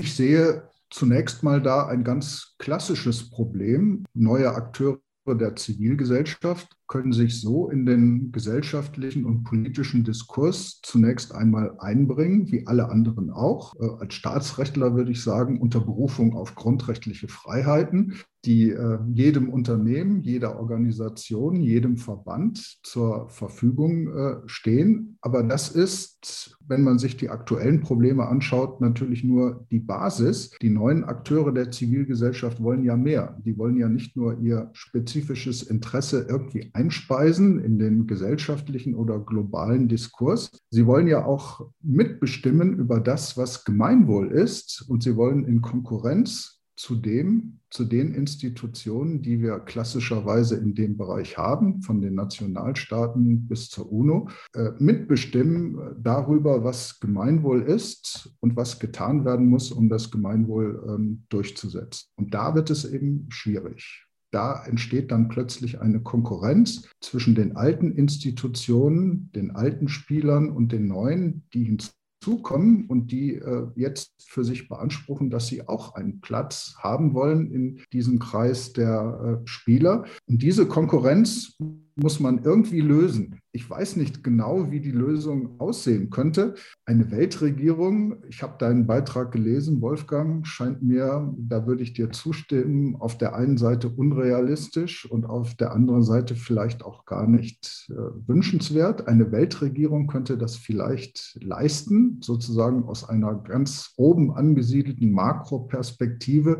Ich 0.00 0.16
sehe 0.16 0.66
zunächst 0.88 1.42
mal 1.42 1.60
da 1.60 1.86
ein 1.86 2.04
ganz 2.04 2.54
klassisches 2.56 3.28
Problem. 3.28 4.06
Neue 4.14 4.50
Akteure 4.50 4.98
der 5.26 5.54
Zivilgesellschaft 5.56 6.74
können 6.90 7.12
sich 7.12 7.40
so 7.40 7.70
in 7.70 7.86
den 7.86 8.32
gesellschaftlichen 8.32 9.24
und 9.24 9.44
politischen 9.44 10.02
Diskurs 10.02 10.80
zunächst 10.82 11.32
einmal 11.32 11.76
einbringen, 11.78 12.50
wie 12.50 12.66
alle 12.66 12.90
anderen 12.90 13.30
auch. 13.30 13.76
Äh, 13.80 13.86
als 14.00 14.14
Staatsrechtler 14.14 14.96
würde 14.96 15.12
ich 15.12 15.22
sagen, 15.22 15.60
unter 15.60 15.80
Berufung 15.80 16.34
auf 16.34 16.56
grundrechtliche 16.56 17.28
Freiheiten, 17.28 18.14
die 18.44 18.70
äh, 18.70 18.98
jedem 19.12 19.50
Unternehmen, 19.50 20.22
jeder 20.22 20.58
Organisation, 20.58 21.60
jedem 21.60 21.96
Verband 21.96 22.78
zur 22.82 23.28
Verfügung 23.28 24.08
äh, 24.08 24.36
stehen. 24.46 25.18
Aber 25.20 25.42
das 25.42 25.68
ist, 25.68 26.56
wenn 26.66 26.82
man 26.82 26.98
sich 26.98 27.16
die 27.16 27.28
aktuellen 27.28 27.80
Probleme 27.80 28.26
anschaut, 28.26 28.80
natürlich 28.80 29.24
nur 29.24 29.66
die 29.70 29.80
Basis. 29.80 30.50
Die 30.62 30.70
neuen 30.70 31.04
Akteure 31.04 31.52
der 31.52 31.70
Zivilgesellschaft 31.70 32.62
wollen 32.62 32.82
ja 32.82 32.96
mehr. 32.96 33.38
Die 33.44 33.58
wollen 33.58 33.76
ja 33.76 33.88
nicht 33.88 34.16
nur 34.16 34.38
ihr 34.38 34.70
spezifisches 34.72 35.62
Interesse 35.62 36.26
irgendwie 36.28 36.70
einspeisen 36.80 37.62
in 37.62 37.78
den 37.78 38.06
gesellschaftlichen 38.06 38.94
oder 38.94 39.18
globalen 39.18 39.88
Diskurs. 39.88 40.50
Sie 40.70 40.86
wollen 40.86 41.06
ja 41.06 41.24
auch 41.24 41.68
mitbestimmen 41.82 42.78
über 42.78 43.00
das, 43.00 43.36
was 43.36 43.64
Gemeinwohl 43.64 44.30
ist. 44.30 44.86
Und 44.88 45.02
sie 45.02 45.16
wollen 45.16 45.44
in 45.44 45.60
Konkurrenz 45.60 46.60
zu 46.76 46.96
dem, 46.96 47.60
zu 47.68 47.84
den 47.84 48.14
Institutionen, 48.14 49.20
die 49.20 49.42
wir 49.42 49.60
klassischerweise 49.60 50.56
in 50.56 50.74
dem 50.74 50.96
Bereich 50.96 51.36
haben, 51.36 51.82
von 51.82 52.00
den 52.00 52.14
Nationalstaaten 52.14 53.46
bis 53.46 53.68
zur 53.68 53.92
UNO, 53.92 54.30
äh, 54.54 54.70
mitbestimmen 54.78 55.78
darüber, 56.02 56.64
was 56.64 56.98
Gemeinwohl 56.98 57.60
ist 57.60 58.34
und 58.40 58.56
was 58.56 58.78
getan 58.78 59.26
werden 59.26 59.46
muss, 59.46 59.70
um 59.72 59.90
das 59.90 60.10
Gemeinwohl 60.10 60.82
ähm, 60.88 61.24
durchzusetzen. 61.28 62.08
Und 62.16 62.32
da 62.32 62.54
wird 62.54 62.70
es 62.70 62.90
eben 62.90 63.26
schwierig. 63.28 64.06
Da 64.30 64.64
entsteht 64.64 65.10
dann 65.10 65.28
plötzlich 65.28 65.80
eine 65.80 66.00
Konkurrenz 66.00 66.88
zwischen 67.00 67.34
den 67.34 67.56
alten 67.56 67.92
Institutionen, 67.92 69.30
den 69.32 69.50
alten 69.50 69.88
Spielern 69.88 70.50
und 70.50 70.72
den 70.72 70.86
neuen, 70.86 71.44
die 71.52 71.64
hinzu 71.64 71.90
zukommen 72.22 72.84
und 72.86 73.12
die 73.12 73.34
äh, 73.34 73.66
jetzt 73.76 74.12
für 74.28 74.44
sich 74.44 74.68
beanspruchen, 74.68 75.30
dass 75.30 75.46
sie 75.46 75.66
auch 75.66 75.94
einen 75.94 76.20
Platz 76.20 76.74
haben 76.78 77.14
wollen 77.14 77.50
in 77.50 77.80
diesem 77.92 78.18
Kreis 78.18 78.72
der 78.72 79.40
äh, 79.42 79.48
Spieler. 79.48 80.04
Und 80.26 80.42
diese 80.42 80.66
Konkurrenz 80.66 81.56
muss 81.96 82.20
man 82.20 82.42
irgendwie 82.44 82.80
lösen. 82.80 83.40
Ich 83.52 83.68
weiß 83.68 83.96
nicht 83.96 84.22
genau, 84.22 84.70
wie 84.70 84.80
die 84.80 84.92
Lösung 84.92 85.58
aussehen 85.58 86.10
könnte. 86.10 86.54
Eine 86.84 87.10
Weltregierung, 87.10 88.22
ich 88.28 88.42
habe 88.42 88.58
deinen 88.58 88.86
Beitrag 88.86 89.32
gelesen, 89.32 89.80
Wolfgang, 89.80 90.46
scheint 90.46 90.82
mir, 90.82 91.34
da 91.36 91.66
würde 91.66 91.82
ich 91.82 91.92
dir 91.92 92.10
zustimmen, 92.12 92.94
auf 92.96 93.18
der 93.18 93.34
einen 93.34 93.56
Seite 93.56 93.88
unrealistisch 93.88 95.10
und 95.10 95.26
auf 95.26 95.56
der 95.56 95.72
anderen 95.72 96.04
Seite 96.04 96.36
vielleicht 96.36 96.84
auch 96.84 97.06
gar 97.06 97.26
nicht 97.26 97.90
äh, 97.90 97.94
wünschenswert. 98.28 99.08
Eine 99.08 99.32
Weltregierung 99.32 100.06
könnte 100.06 100.38
das 100.38 100.54
vielleicht 100.54 101.36
leisten, 101.42 102.20
sozusagen 102.22 102.84
aus 102.84 103.08
einer 103.08 103.34
ganz 103.34 103.94
oben 103.96 104.32
angesiedelten 104.32 105.10
Makroperspektive 105.10 106.58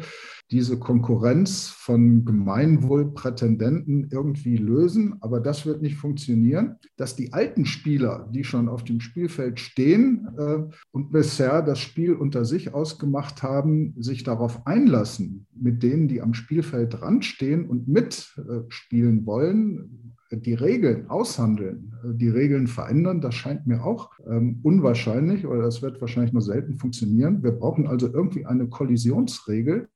diese 0.50 0.78
Konkurrenz 0.78 1.69
von 1.69 2.25
Gemeinwohlprätendenten 2.25 4.09
irgendwie 4.11 4.57
lösen. 4.57 5.16
Aber 5.21 5.40
das 5.40 5.64
wird 5.64 5.80
nicht 5.80 5.97
funktionieren, 5.97 6.76
dass 6.97 7.14
die 7.14 7.33
alten 7.33 7.66
Spieler, 7.66 8.28
die 8.33 8.45
schon 8.45 8.69
auf 8.69 8.83
dem 8.83 9.00
Spielfeld 9.00 9.61
stehen 9.61 10.28
äh, 10.37 10.59
und 10.90 11.12
bisher 11.12 11.62
das 11.62 11.78
Spiel 11.78 12.14
unter 12.14 12.45
sich 12.45 12.75
ausgemacht 12.75 13.42
haben, 13.42 13.95
sich 13.99 14.25
darauf 14.25 14.66
einlassen, 14.66 15.47
mit 15.54 15.83
denen, 15.83 16.09
die 16.09 16.21
am 16.21 16.35
Spielfeld 16.35 17.00
dran 17.00 17.23
stehen 17.23 17.66
und 17.66 17.87
mitspielen 17.87 19.26
wollen, 19.26 20.14
die 20.33 20.54
Regeln 20.54 21.11
aushandeln, 21.11 21.92
die 22.04 22.28
Regeln 22.28 22.69
verändern, 22.69 23.21
das 23.21 23.35
scheint 23.35 23.66
mir 23.66 23.85
auch 23.85 24.11
ähm, 24.28 24.61
unwahrscheinlich 24.62 25.45
oder 25.47 25.62
das 25.62 25.83
wird 25.83 26.00
wahrscheinlich 26.00 26.33
nur 26.33 26.42
selten 26.42 26.76
funktionieren. 26.76 27.42
Wir 27.42 27.50
brauchen 27.50 27.88
also 27.88 28.12
irgendwie 28.12 28.47
eine 28.47 28.69
Kollisionsregel, 28.69 29.88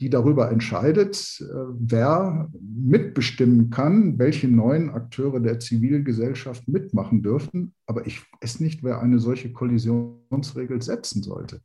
die 0.00 0.10
darüber 0.10 0.50
entscheidet, 0.50 1.40
äh, 1.40 1.54
wer 1.78 2.48
mitbestimmen 2.60 3.70
kann, 3.70 4.18
welche 4.18 4.48
neuen 4.48 4.90
Akteure 4.90 5.40
der 5.40 5.58
Zivilgesellschaft 5.58 6.68
mitmachen 6.68 7.22
dürfen. 7.22 7.74
Aber 7.86 8.06
ich 8.06 8.20
weiß 8.40 8.60
nicht, 8.60 8.84
wer 8.84 9.00
eine 9.00 9.18
solche 9.18 9.52
Kollisionsregel 9.52 10.82
setzen 10.82 11.22
sollte. 11.22 11.62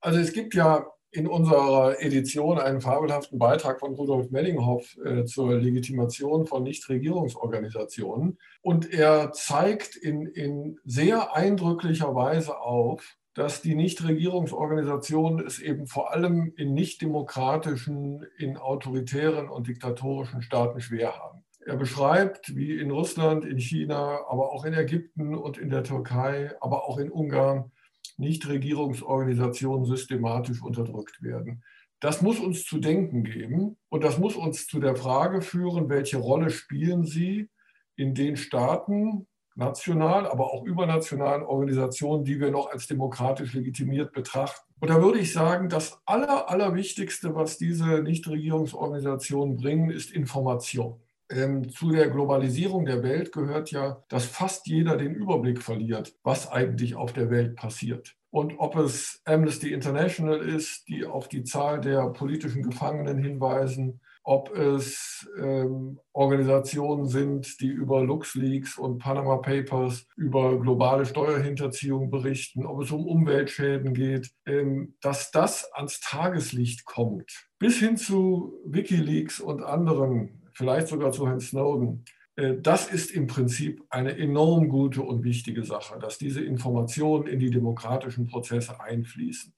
Also 0.00 0.18
es 0.18 0.32
gibt 0.32 0.54
ja 0.54 0.86
in 1.12 1.28
unserer 1.28 2.02
Edition 2.02 2.58
einen 2.58 2.80
fabelhaften 2.80 3.38
Beitrag 3.38 3.78
von 3.78 3.94
Rudolf 3.94 4.32
Mellinghoff 4.32 4.96
äh, 5.04 5.24
zur 5.24 5.54
Legitimation 5.54 6.44
von 6.46 6.64
Nichtregierungsorganisationen. 6.64 8.36
Und 8.62 8.92
er 8.92 9.30
zeigt 9.30 9.94
in, 9.94 10.26
in 10.26 10.80
sehr 10.84 11.36
eindrücklicher 11.36 12.16
Weise 12.16 12.58
auf, 12.58 13.16
dass 13.34 13.62
die 13.62 13.74
Nichtregierungsorganisationen 13.74 15.44
es 15.44 15.58
eben 15.58 15.86
vor 15.86 16.12
allem 16.12 16.52
in 16.56 16.72
nichtdemokratischen, 16.72 18.24
in 18.38 18.56
autoritären 18.56 19.48
und 19.48 19.66
diktatorischen 19.66 20.40
Staaten 20.40 20.80
schwer 20.80 21.18
haben. 21.18 21.44
Er 21.66 21.76
beschreibt, 21.76 22.54
wie 22.54 22.78
in 22.78 22.90
Russland, 22.90 23.44
in 23.44 23.58
China, 23.58 24.20
aber 24.28 24.52
auch 24.52 24.64
in 24.64 24.74
Ägypten 24.74 25.34
und 25.34 25.58
in 25.58 25.70
der 25.70 25.82
Türkei, 25.82 26.52
aber 26.60 26.84
auch 26.88 26.98
in 26.98 27.10
Ungarn 27.10 27.72
Nichtregierungsorganisationen 28.18 29.86
systematisch 29.86 30.62
unterdrückt 30.62 31.22
werden. 31.22 31.64
Das 32.00 32.22
muss 32.22 32.38
uns 32.38 32.64
zu 32.64 32.78
denken 32.78 33.24
geben 33.24 33.78
und 33.88 34.04
das 34.04 34.18
muss 34.18 34.36
uns 34.36 34.66
zu 34.66 34.78
der 34.78 34.94
Frage 34.94 35.40
führen, 35.40 35.88
welche 35.88 36.18
Rolle 36.18 36.50
spielen 36.50 37.04
sie 37.04 37.48
in 37.96 38.14
den 38.14 38.36
Staaten, 38.36 39.26
national, 39.54 40.26
aber 40.26 40.52
auch 40.52 40.64
übernationalen 40.64 41.42
Organisationen, 41.42 42.24
die 42.24 42.40
wir 42.40 42.50
noch 42.50 42.70
als 42.70 42.86
demokratisch 42.86 43.54
legitimiert 43.54 44.12
betrachten. 44.12 44.72
Und 44.80 44.90
da 44.90 45.00
würde 45.00 45.18
ich 45.18 45.32
sagen, 45.32 45.68
das 45.68 46.00
Aller, 46.04 46.50
Allerwichtigste, 46.50 47.34
was 47.34 47.56
diese 47.56 48.02
Nichtregierungsorganisationen 48.02 49.56
bringen, 49.56 49.90
ist 49.90 50.10
Information. 50.10 51.00
Ähm, 51.30 51.70
zu 51.70 51.90
der 51.90 52.10
Globalisierung 52.10 52.84
der 52.84 53.02
Welt 53.02 53.32
gehört 53.32 53.70
ja, 53.70 54.04
dass 54.08 54.26
fast 54.26 54.66
jeder 54.66 54.96
den 54.96 55.14
Überblick 55.14 55.62
verliert, 55.62 56.14
was 56.22 56.50
eigentlich 56.50 56.96
auf 56.96 57.12
der 57.12 57.30
Welt 57.30 57.56
passiert. 57.56 58.14
Und 58.30 58.58
ob 58.58 58.76
es 58.76 59.22
Amnesty 59.24 59.72
International 59.72 60.38
ist, 60.38 60.88
die 60.88 61.06
auf 61.06 61.28
die 61.28 61.44
Zahl 61.44 61.80
der 61.80 62.08
politischen 62.08 62.62
Gefangenen 62.62 63.22
hinweisen, 63.22 64.00
ob 64.24 64.56
es 64.56 65.28
ähm, 65.38 66.00
Organisationen 66.12 67.06
sind, 67.06 67.60
die 67.60 67.68
über 67.68 68.02
LuxLeaks 68.02 68.78
und 68.78 68.98
Panama 68.98 69.36
Papers 69.36 70.06
über 70.16 70.58
globale 70.58 71.04
Steuerhinterziehung 71.04 72.10
berichten, 72.10 72.64
ob 72.64 72.82
es 72.82 72.90
um 72.90 73.06
Umweltschäden 73.06 73.92
geht, 73.92 74.30
ähm, 74.46 74.94
dass 75.02 75.30
das 75.30 75.70
ans 75.74 76.00
Tageslicht 76.00 76.86
kommt, 76.86 77.48
bis 77.58 77.78
hin 77.78 77.98
zu 77.98 78.54
Wikileaks 78.64 79.40
und 79.40 79.62
anderen, 79.62 80.42
vielleicht 80.54 80.88
sogar 80.88 81.12
zu 81.12 81.28
Herrn 81.28 81.40
Snowden. 81.40 82.04
Äh, 82.36 82.54
das 82.62 82.90
ist 82.90 83.10
im 83.10 83.26
Prinzip 83.26 83.84
eine 83.90 84.16
enorm 84.16 84.70
gute 84.70 85.02
und 85.02 85.22
wichtige 85.22 85.64
Sache, 85.64 85.98
dass 85.98 86.16
diese 86.16 86.42
Informationen 86.42 87.26
in 87.26 87.38
die 87.38 87.50
demokratischen 87.50 88.26
Prozesse 88.26 88.80
einfließen. 88.80 89.52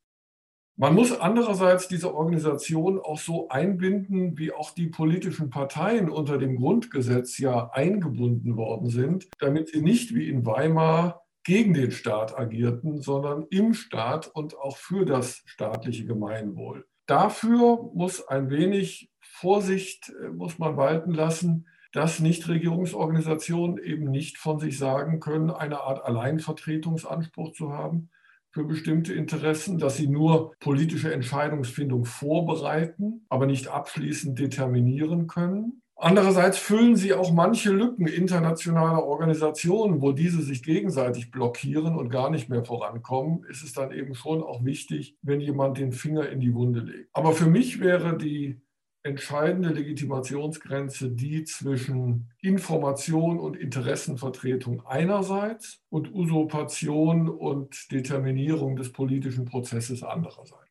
Man 0.78 0.94
muss 0.94 1.18
andererseits 1.18 1.88
diese 1.88 2.14
Organisation 2.14 3.00
auch 3.00 3.18
so 3.18 3.48
einbinden, 3.48 4.36
wie 4.36 4.52
auch 4.52 4.72
die 4.72 4.88
politischen 4.88 5.48
Parteien 5.48 6.10
unter 6.10 6.36
dem 6.36 6.56
Grundgesetz 6.56 7.38
ja 7.38 7.70
eingebunden 7.70 8.58
worden 8.58 8.90
sind, 8.90 9.26
damit 9.38 9.68
sie 9.68 9.80
nicht 9.80 10.14
wie 10.14 10.28
in 10.28 10.44
Weimar 10.44 11.22
gegen 11.44 11.72
den 11.72 11.92
Staat 11.92 12.38
agierten, 12.38 13.00
sondern 13.00 13.46
im 13.48 13.72
Staat 13.72 14.26
und 14.26 14.58
auch 14.58 14.76
für 14.76 15.06
das 15.06 15.42
staatliche 15.46 16.04
Gemeinwohl. 16.04 16.84
Dafür 17.06 17.90
muss 17.94 18.28
ein 18.28 18.50
wenig 18.50 19.10
Vorsicht 19.20 20.12
äh, 20.22 20.28
muss 20.28 20.58
man 20.58 20.76
walten 20.76 21.12
lassen, 21.12 21.68
dass 21.92 22.20
Nichtregierungsorganisationen 22.20 23.78
eben 23.78 24.10
nicht 24.10 24.36
von 24.36 24.58
sich 24.58 24.76
sagen 24.76 25.20
können, 25.20 25.50
eine 25.50 25.80
Art 25.80 26.04
Alleinvertretungsanspruch 26.04 27.52
zu 27.52 27.72
haben, 27.72 28.10
für 28.56 28.64
bestimmte 28.64 29.12
Interessen, 29.12 29.76
dass 29.76 29.98
sie 29.98 30.08
nur 30.08 30.54
politische 30.60 31.12
Entscheidungsfindung 31.12 32.06
vorbereiten, 32.06 33.26
aber 33.28 33.44
nicht 33.44 33.68
abschließend 33.68 34.38
determinieren 34.38 35.26
können. 35.26 35.82
Andererseits 35.94 36.56
füllen 36.56 36.96
sie 36.96 37.12
auch 37.12 37.34
manche 37.34 37.70
Lücken 37.70 38.06
internationaler 38.06 39.04
Organisationen, 39.04 40.00
wo 40.00 40.12
diese 40.12 40.40
sich 40.40 40.62
gegenseitig 40.62 41.30
blockieren 41.30 41.96
und 41.96 42.08
gar 42.08 42.30
nicht 42.30 42.48
mehr 42.48 42.64
vorankommen, 42.64 43.44
ist 43.44 43.62
es 43.62 43.74
dann 43.74 43.92
eben 43.92 44.14
schon 44.14 44.42
auch 44.42 44.64
wichtig, 44.64 45.18
wenn 45.20 45.40
jemand 45.40 45.76
den 45.76 45.92
Finger 45.92 46.26
in 46.26 46.40
die 46.40 46.54
Wunde 46.54 46.80
legt. 46.80 47.10
Aber 47.12 47.32
für 47.32 47.50
mich 47.50 47.80
wäre 47.80 48.16
die 48.16 48.58
entscheidende 49.06 49.70
Legitimationsgrenze 49.70 51.10
die 51.10 51.44
zwischen 51.44 52.30
Information 52.42 53.38
und 53.38 53.56
Interessenvertretung 53.56 54.84
einerseits 54.84 55.78
und 55.88 56.12
Usurpation 56.12 57.28
und 57.28 57.90
Determinierung 57.92 58.76
des 58.76 58.92
politischen 58.92 59.44
Prozesses 59.44 60.02
andererseits. 60.02 60.66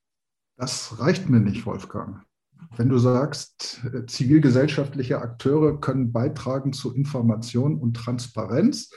Das 0.57 0.99
reicht 0.99 1.29
mir 1.29 1.39
nicht, 1.39 1.65
Wolfgang. 1.65 2.21
Wenn 2.77 2.89
du 2.89 2.97
sagst, 2.97 3.81
zivilgesellschaftliche 4.07 5.19
Akteure 5.19 5.79
können 5.79 6.11
beitragen 6.11 6.73
zu 6.73 6.93
Information 6.93 7.77
und 7.79 7.95
Transparenz, 7.95 8.91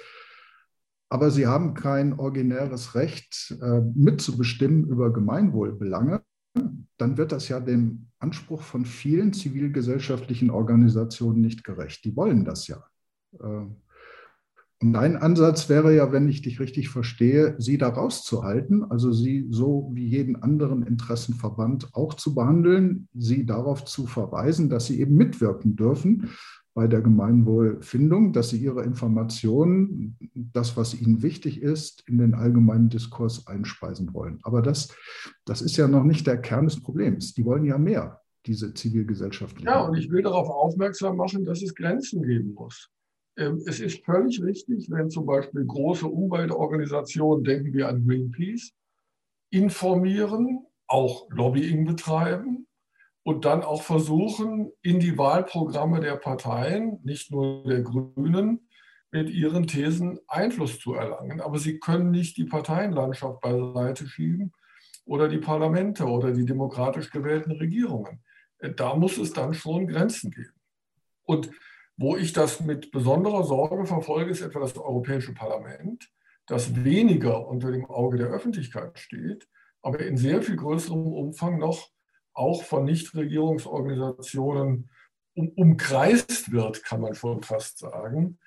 aber 1.10 1.30
sie 1.30 1.46
haben 1.46 1.74
kein 1.74 2.18
originäres 2.18 2.94
Recht, 2.94 3.56
äh, 3.62 3.80
mitzubestimmen 3.94 4.84
über 4.84 5.12
Gemeinwohlbelange, 5.12 6.22
dann 6.96 7.16
wird 7.16 7.32
das 7.32 7.48
ja 7.48 7.60
dem 7.60 8.08
Anspruch 8.18 8.62
von 8.62 8.84
vielen 8.84 9.32
zivilgesellschaftlichen 9.32 10.50
Organisationen 10.50 11.40
nicht 11.40 11.64
gerecht. 11.64 12.04
Die 12.04 12.16
wollen 12.16 12.44
das 12.44 12.66
ja. 12.66 12.82
Äh, 13.40 13.66
und 14.80 14.92
dein 14.92 15.16
Ansatz 15.16 15.68
wäre 15.68 15.94
ja, 15.94 16.12
wenn 16.12 16.28
ich 16.28 16.40
dich 16.40 16.60
richtig 16.60 16.88
verstehe, 16.88 17.56
sie 17.58 17.78
da 17.78 17.88
rauszuhalten, 17.88 18.84
also 18.84 19.10
sie 19.10 19.48
so 19.50 19.90
wie 19.92 20.06
jeden 20.06 20.40
anderen 20.40 20.84
Interessenverband 20.84 21.94
auch 21.94 22.14
zu 22.14 22.32
behandeln, 22.32 23.08
sie 23.12 23.44
darauf 23.44 23.84
zu 23.84 24.06
verweisen, 24.06 24.70
dass 24.70 24.86
sie 24.86 25.00
eben 25.00 25.16
mitwirken 25.16 25.74
dürfen 25.74 26.30
bei 26.78 26.86
der 26.86 27.00
Gemeinwohlfindung, 27.00 28.32
dass 28.32 28.50
sie 28.50 28.58
ihre 28.58 28.84
Informationen, 28.84 30.16
das, 30.32 30.76
was 30.76 30.94
ihnen 30.94 31.24
wichtig 31.24 31.60
ist, 31.60 32.08
in 32.08 32.18
den 32.18 32.34
allgemeinen 32.34 32.88
Diskurs 32.88 33.48
einspeisen 33.48 34.14
wollen. 34.14 34.38
Aber 34.44 34.62
das, 34.62 34.94
das 35.44 35.60
ist 35.60 35.76
ja 35.76 35.88
noch 35.88 36.04
nicht 36.04 36.24
der 36.28 36.40
Kern 36.40 36.66
des 36.66 36.80
Problems. 36.80 37.34
Die 37.34 37.44
wollen 37.44 37.64
ja 37.64 37.78
mehr, 37.78 38.20
diese 38.46 38.74
Zivilgesellschaftlichen. 38.74 39.66
Ja, 39.66 39.80
und 39.80 39.96
ich 39.96 40.08
will 40.08 40.22
darauf 40.22 40.48
aufmerksam 40.48 41.16
machen, 41.16 41.44
dass 41.44 41.64
es 41.64 41.74
Grenzen 41.74 42.22
geben 42.22 42.54
muss. 42.54 42.88
Ähm, 43.36 43.60
es 43.66 43.80
ist 43.80 44.04
völlig 44.04 44.40
richtig, 44.40 44.88
wenn 44.88 45.10
zum 45.10 45.26
Beispiel 45.26 45.64
große 45.64 46.06
Umweltorganisationen, 46.06 47.42
denken 47.42 47.72
wir 47.72 47.88
an 47.88 48.06
Greenpeace, 48.06 48.70
informieren, 49.50 50.64
auch 50.86 51.28
Lobbying 51.30 51.86
betreiben, 51.86 52.67
und 53.28 53.44
dann 53.44 53.62
auch 53.62 53.82
versuchen, 53.82 54.72
in 54.80 55.00
die 55.00 55.18
Wahlprogramme 55.18 56.00
der 56.00 56.16
Parteien, 56.16 56.98
nicht 57.04 57.30
nur 57.30 57.62
der 57.62 57.82
Grünen, 57.82 58.70
mit 59.10 59.28
ihren 59.28 59.66
Thesen 59.66 60.18
Einfluss 60.28 60.80
zu 60.80 60.94
erlangen. 60.94 61.42
Aber 61.42 61.58
sie 61.58 61.78
können 61.78 62.10
nicht 62.10 62.38
die 62.38 62.46
Parteienlandschaft 62.46 63.42
beiseite 63.42 64.08
schieben 64.08 64.52
oder 65.04 65.28
die 65.28 65.36
Parlamente 65.36 66.06
oder 66.06 66.32
die 66.32 66.46
demokratisch 66.46 67.10
gewählten 67.10 67.52
Regierungen. 67.52 68.22
Da 68.76 68.96
muss 68.96 69.18
es 69.18 69.34
dann 69.34 69.52
schon 69.52 69.88
Grenzen 69.88 70.30
geben. 70.30 70.58
Und 71.24 71.50
wo 71.98 72.16
ich 72.16 72.32
das 72.32 72.60
mit 72.60 72.92
besonderer 72.92 73.44
Sorge 73.44 73.84
verfolge, 73.84 74.30
ist 74.30 74.40
etwa 74.40 74.60
das 74.60 74.74
Europäische 74.78 75.34
Parlament, 75.34 76.10
das 76.46 76.82
weniger 76.82 77.46
unter 77.46 77.72
dem 77.72 77.84
Auge 77.90 78.16
der 78.16 78.28
Öffentlichkeit 78.28 78.98
steht, 78.98 79.46
aber 79.82 80.00
in 80.00 80.16
sehr 80.16 80.40
viel 80.40 80.56
größerem 80.56 81.06
Umfang 81.06 81.58
noch 81.58 81.90
auch 82.38 82.62
von 82.62 82.84
Nichtregierungsorganisationen 82.84 84.90
um, 85.34 85.48
umkreist 85.50 86.52
wird, 86.52 86.84
kann 86.84 87.00
man 87.00 87.14
schon 87.14 87.42
fast 87.42 87.78
sagen, 87.78 88.38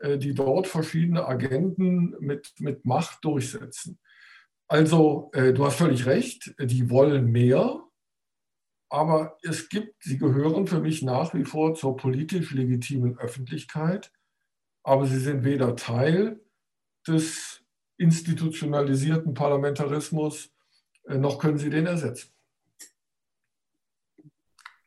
äh, 0.00 0.18
die 0.18 0.34
dort 0.34 0.66
verschiedene 0.66 1.26
Agenten 1.26 2.16
mit, 2.20 2.52
mit 2.58 2.84
Macht 2.84 3.24
durchsetzen. 3.24 3.98
Also, 4.68 5.30
äh, 5.34 5.52
du 5.52 5.66
hast 5.66 5.76
völlig 5.76 6.06
recht, 6.06 6.54
die 6.58 6.88
wollen 6.88 7.30
mehr, 7.30 7.80
aber 8.88 9.36
es 9.42 9.68
gibt, 9.68 10.02
sie 10.02 10.18
gehören 10.18 10.66
für 10.66 10.80
mich 10.80 11.02
nach 11.02 11.34
wie 11.34 11.44
vor 11.44 11.74
zur 11.74 11.96
politisch 11.96 12.52
legitimen 12.52 13.18
Öffentlichkeit, 13.18 14.12
aber 14.82 15.06
sie 15.06 15.18
sind 15.18 15.44
weder 15.44 15.76
Teil 15.76 16.40
des 17.06 17.62
institutionalisierten 17.98 19.34
Parlamentarismus, 19.34 20.50
äh, 21.06 21.18
noch 21.18 21.38
können 21.38 21.58
sie 21.58 21.70
den 21.70 21.86
ersetzen 21.86 22.31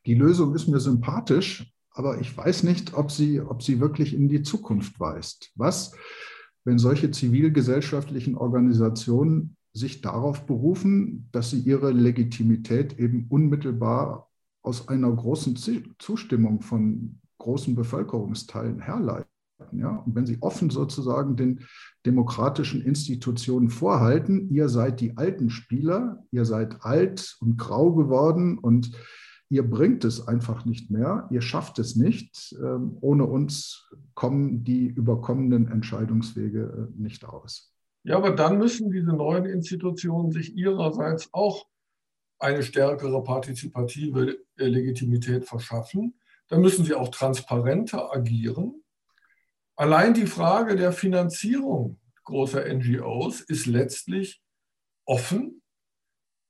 die 0.06 0.14
Lösung 0.14 0.54
ist 0.54 0.68
mir 0.68 0.80
sympathisch, 0.80 1.72
aber 1.90 2.20
ich 2.20 2.36
weiß 2.36 2.62
nicht, 2.62 2.94
ob 2.94 3.10
sie, 3.10 3.40
ob 3.40 3.62
sie 3.62 3.80
wirklich 3.80 4.14
in 4.14 4.28
die 4.28 4.42
Zukunft 4.42 5.00
weist. 5.00 5.50
Was, 5.56 5.92
wenn 6.64 6.78
solche 6.78 7.10
zivilgesellschaftlichen 7.10 8.36
Organisationen 8.36 9.56
sich 9.72 10.00
darauf 10.02 10.46
berufen, 10.46 11.28
dass 11.32 11.50
sie 11.50 11.60
ihre 11.60 11.90
Legitimität 11.90 12.98
eben 12.98 13.26
unmittelbar 13.28 14.30
aus 14.62 14.88
einer 14.88 15.12
großen 15.12 15.56
Zustimmung 15.98 16.60
von 16.60 17.18
großen 17.38 17.74
Bevölkerungsteilen 17.74 18.80
herleiten? 18.80 19.30
Ja, 19.72 19.96
und 20.04 20.14
wenn 20.14 20.26
Sie 20.26 20.36
offen 20.42 20.68
sozusagen 20.68 21.34
den 21.36 21.60
demokratischen 22.04 22.82
Institutionen 22.82 23.70
vorhalten, 23.70 24.50
ihr 24.50 24.68
seid 24.68 25.00
die 25.00 25.16
alten 25.16 25.48
Spieler, 25.48 26.22
ihr 26.30 26.44
seid 26.44 26.84
alt 26.84 27.36
und 27.40 27.56
grau 27.56 27.94
geworden 27.94 28.58
und 28.58 28.92
ihr 29.48 29.68
bringt 29.68 30.04
es 30.04 30.26
einfach 30.26 30.64
nicht 30.64 30.90
mehr, 30.90 31.28
ihr 31.30 31.40
schafft 31.40 31.78
es 31.78 31.96
nicht. 31.96 32.54
Ähm, 32.60 32.96
ohne 33.00 33.24
uns 33.24 33.88
kommen 34.14 34.64
die 34.64 34.86
überkommenen 34.86 35.70
Entscheidungswege 35.70 36.90
äh, 36.94 37.00
nicht 37.00 37.24
aus. 37.24 37.72
Ja, 38.02 38.16
aber 38.16 38.30
dann 38.32 38.58
müssen 38.58 38.90
diese 38.90 39.12
neuen 39.12 39.46
Institutionen 39.46 40.30
sich 40.30 40.56
ihrerseits 40.56 41.28
auch 41.32 41.66
eine 42.38 42.62
stärkere 42.62 43.22
partizipative 43.22 44.38
äh, 44.56 44.66
Legitimität 44.66 45.44
verschaffen. 45.44 46.14
Dann 46.48 46.60
müssen 46.60 46.84
sie 46.84 46.94
auch 46.94 47.08
transparenter 47.08 48.12
agieren. 48.12 48.82
Allein 49.74 50.14
die 50.14 50.26
Frage 50.26 50.76
der 50.76 50.92
Finanzierung 50.92 51.98
großer 52.24 52.64
NGOs 52.72 53.40
ist 53.40 53.66
letztlich 53.66 54.42
offen 55.04 55.62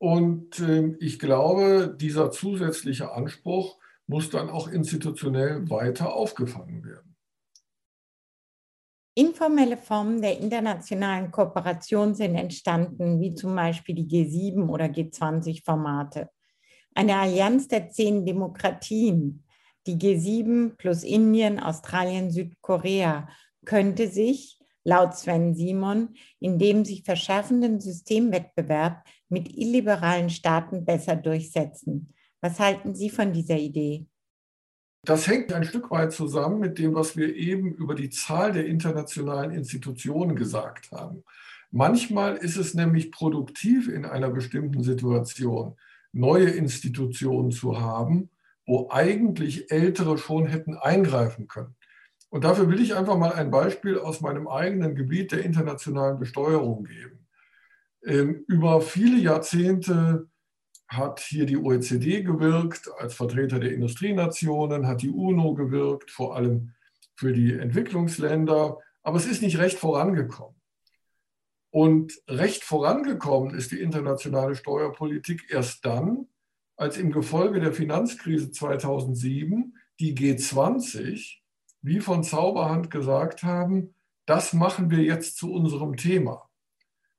und 0.06 0.60
ähm, 0.60 0.96
ich 1.00 1.18
glaube, 1.18 1.96
dieser 2.00 2.30
zusätzliche 2.30 3.10
Anspruch 3.10 3.76
muss 4.06 4.30
dann 4.30 4.50
auch 4.50 4.68
institutionell 4.68 5.68
weiter 5.68 6.14
aufgefangen 6.14 6.84
werden. 6.84 7.16
Informelle 9.16 9.76
Formen 9.76 10.22
der 10.22 10.38
internationalen 10.38 11.32
Kooperation 11.32 12.14
sind 12.14 12.36
entstanden, 12.36 13.18
wie 13.18 13.34
zum 13.34 13.56
Beispiel 13.56 13.96
die 13.96 14.06
G7 14.06 14.68
oder 14.68 14.84
G20-Formate. 14.84 16.30
Eine 16.94 17.16
Allianz 17.16 17.66
der 17.66 17.90
zehn 17.90 18.24
Demokratien, 18.24 19.42
die 19.88 19.96
G7 19.96 20.76
plus 20.76 21.02
Indien, 21.02 21.58
Australien, 21.58 22.30
Südkorea, 22.30 23.28
könnte 23.64 24.06
sich 24.06 24.60
laut 24.84 25.16
Sven 25.16 25.56
Simon 25.56 26.14
in 26.38 26.60
dem 26.60 26.84
sich 26.84 27.02
verschärfenden 27.02 27.80
Systemwettbewerb 27.80 29.02
mit 29.28 29.56
illiberalen 29.56 30.30
Staaten 30.30 30.84
besser 30.84 31.16
durchsetzen. 31.16 32.14
Was 32.40 32.60
halten 32.60 32.94
Sie 32.94 33.10
von 33.10 33.32
dieser 33.32 33.56
Idee? 33.56 34.06
Das 35.04 35.26
hängt 35.28 35.52
ein 35.52 35.64
Stück 35.64 35.90
weit 35.90 36.12
zusammen 36.12 36.58
mit 36.58 36.78
dem, 36.78 36.94
was 36.94 37.16
wir 37.16 37.34
eben 37.34 37.72
über 37.74 37.94
die 37.94 38.10
Zahl 38.10 38.52
der 38.52 38.66
internationalen 38.66 39.52
Institutionen 39.52 40.34
gesagt 40.34 40.90
haben. 40.90 41.22
Manchmal 41.70 42.36
ist 42.36 42.56
es 42.56 42.74
nämlich 42.74 43.12
produktiv 43.12 43.88
in 43.88 44.04
einer 44.04 44.30
bestimmten 44.30 44.82
Situation, 44.82 45.76
neue 46.12 46.50
Institutionen 46.50 47.50
zu 47.50 47.80
haben, 47.80 48.30
wo 48.66 48.88
eigentlich 48.90 49.70
ältere 49.70 50.18
schon 50.18 50.46
hätten 50.46 50.76
eingreifen 50.76 51.46
können. 51.46 51.76
Und 52.30 52.44
dafür 52.44 52.68
will 52.68 52.80
ich 52.80 52.94
einfach 52.96 53.16
mal 53.16 53.32
ein 53.32 53.50
Beispiel 53.50 53.98
aus 53.98 54.20
meinem 54.20 54.48
eigenen 54.48 54.94
Gebiet 54.96 55.32
der 55.32 55.44
internationalen 55.44 56.18
Besteuerung 56.18 56.84
geben. 56.84 57.25
Ähm, 58.06 58.44
über 58.46 58.80
viele 58.80 59.18
Jahrzehnte 59.18 60.28
hat 60.86 61.18
hier 61.20 61.44
die 61.44 61.56
OECD 61.56 62.22
gewirkt 62.22 62.88
als 62.98 63.14
Vertreter 63.14 63.58
der 63.58 63.72
Industrienationen, 63.72 64.86
hat 64.86 65.02
die 65.02 65.10
UNO 65.10 65.54
gewirkt, 65.54 66.12
vor 66.12 66.36
allem 66.36 66.72
für 67.16 67.32
die 67.32 67.52
Entwicklungsländer. 67.52 68.78
Aber 69.02 69.16
es 69.16 69.26
ist 69.26 69.42
nicht 69.42 69.58
recht 69.58 69.78
vorangekommen. 69.78 70.54
Und 71.70 72.14
recht 72.28 72.62
vorangekommen 72.62 73.54
ist 73.54 73.72
die 73.72 73.80
internationale 73.80 74.54
Steuerpolitik 74.54 75.50
erst 75.50 75.84
dann, 75.84 76.28
als 76.76 76.98
im 76.98 77.10
Gefolge 77.10 77.58
der 77.58 77.72
Finanzkrise 77.72 78.52
2007 78.52 79.76
die 79.98 80.14
G20 80.14 81.38
wie 81.82 82.00
von 82.00 82.22
Zauberhand 82.22 82.90
gesagt 82.90 83.42
haben, 83.42 83.94
das 84.26 84.52
machen 84.52 84.90
wir 84.90 85.02
jetzt 85.02 85.36
zu 85.36 85.52
unserem 85.52 85.96
Thema. 85.96 86.45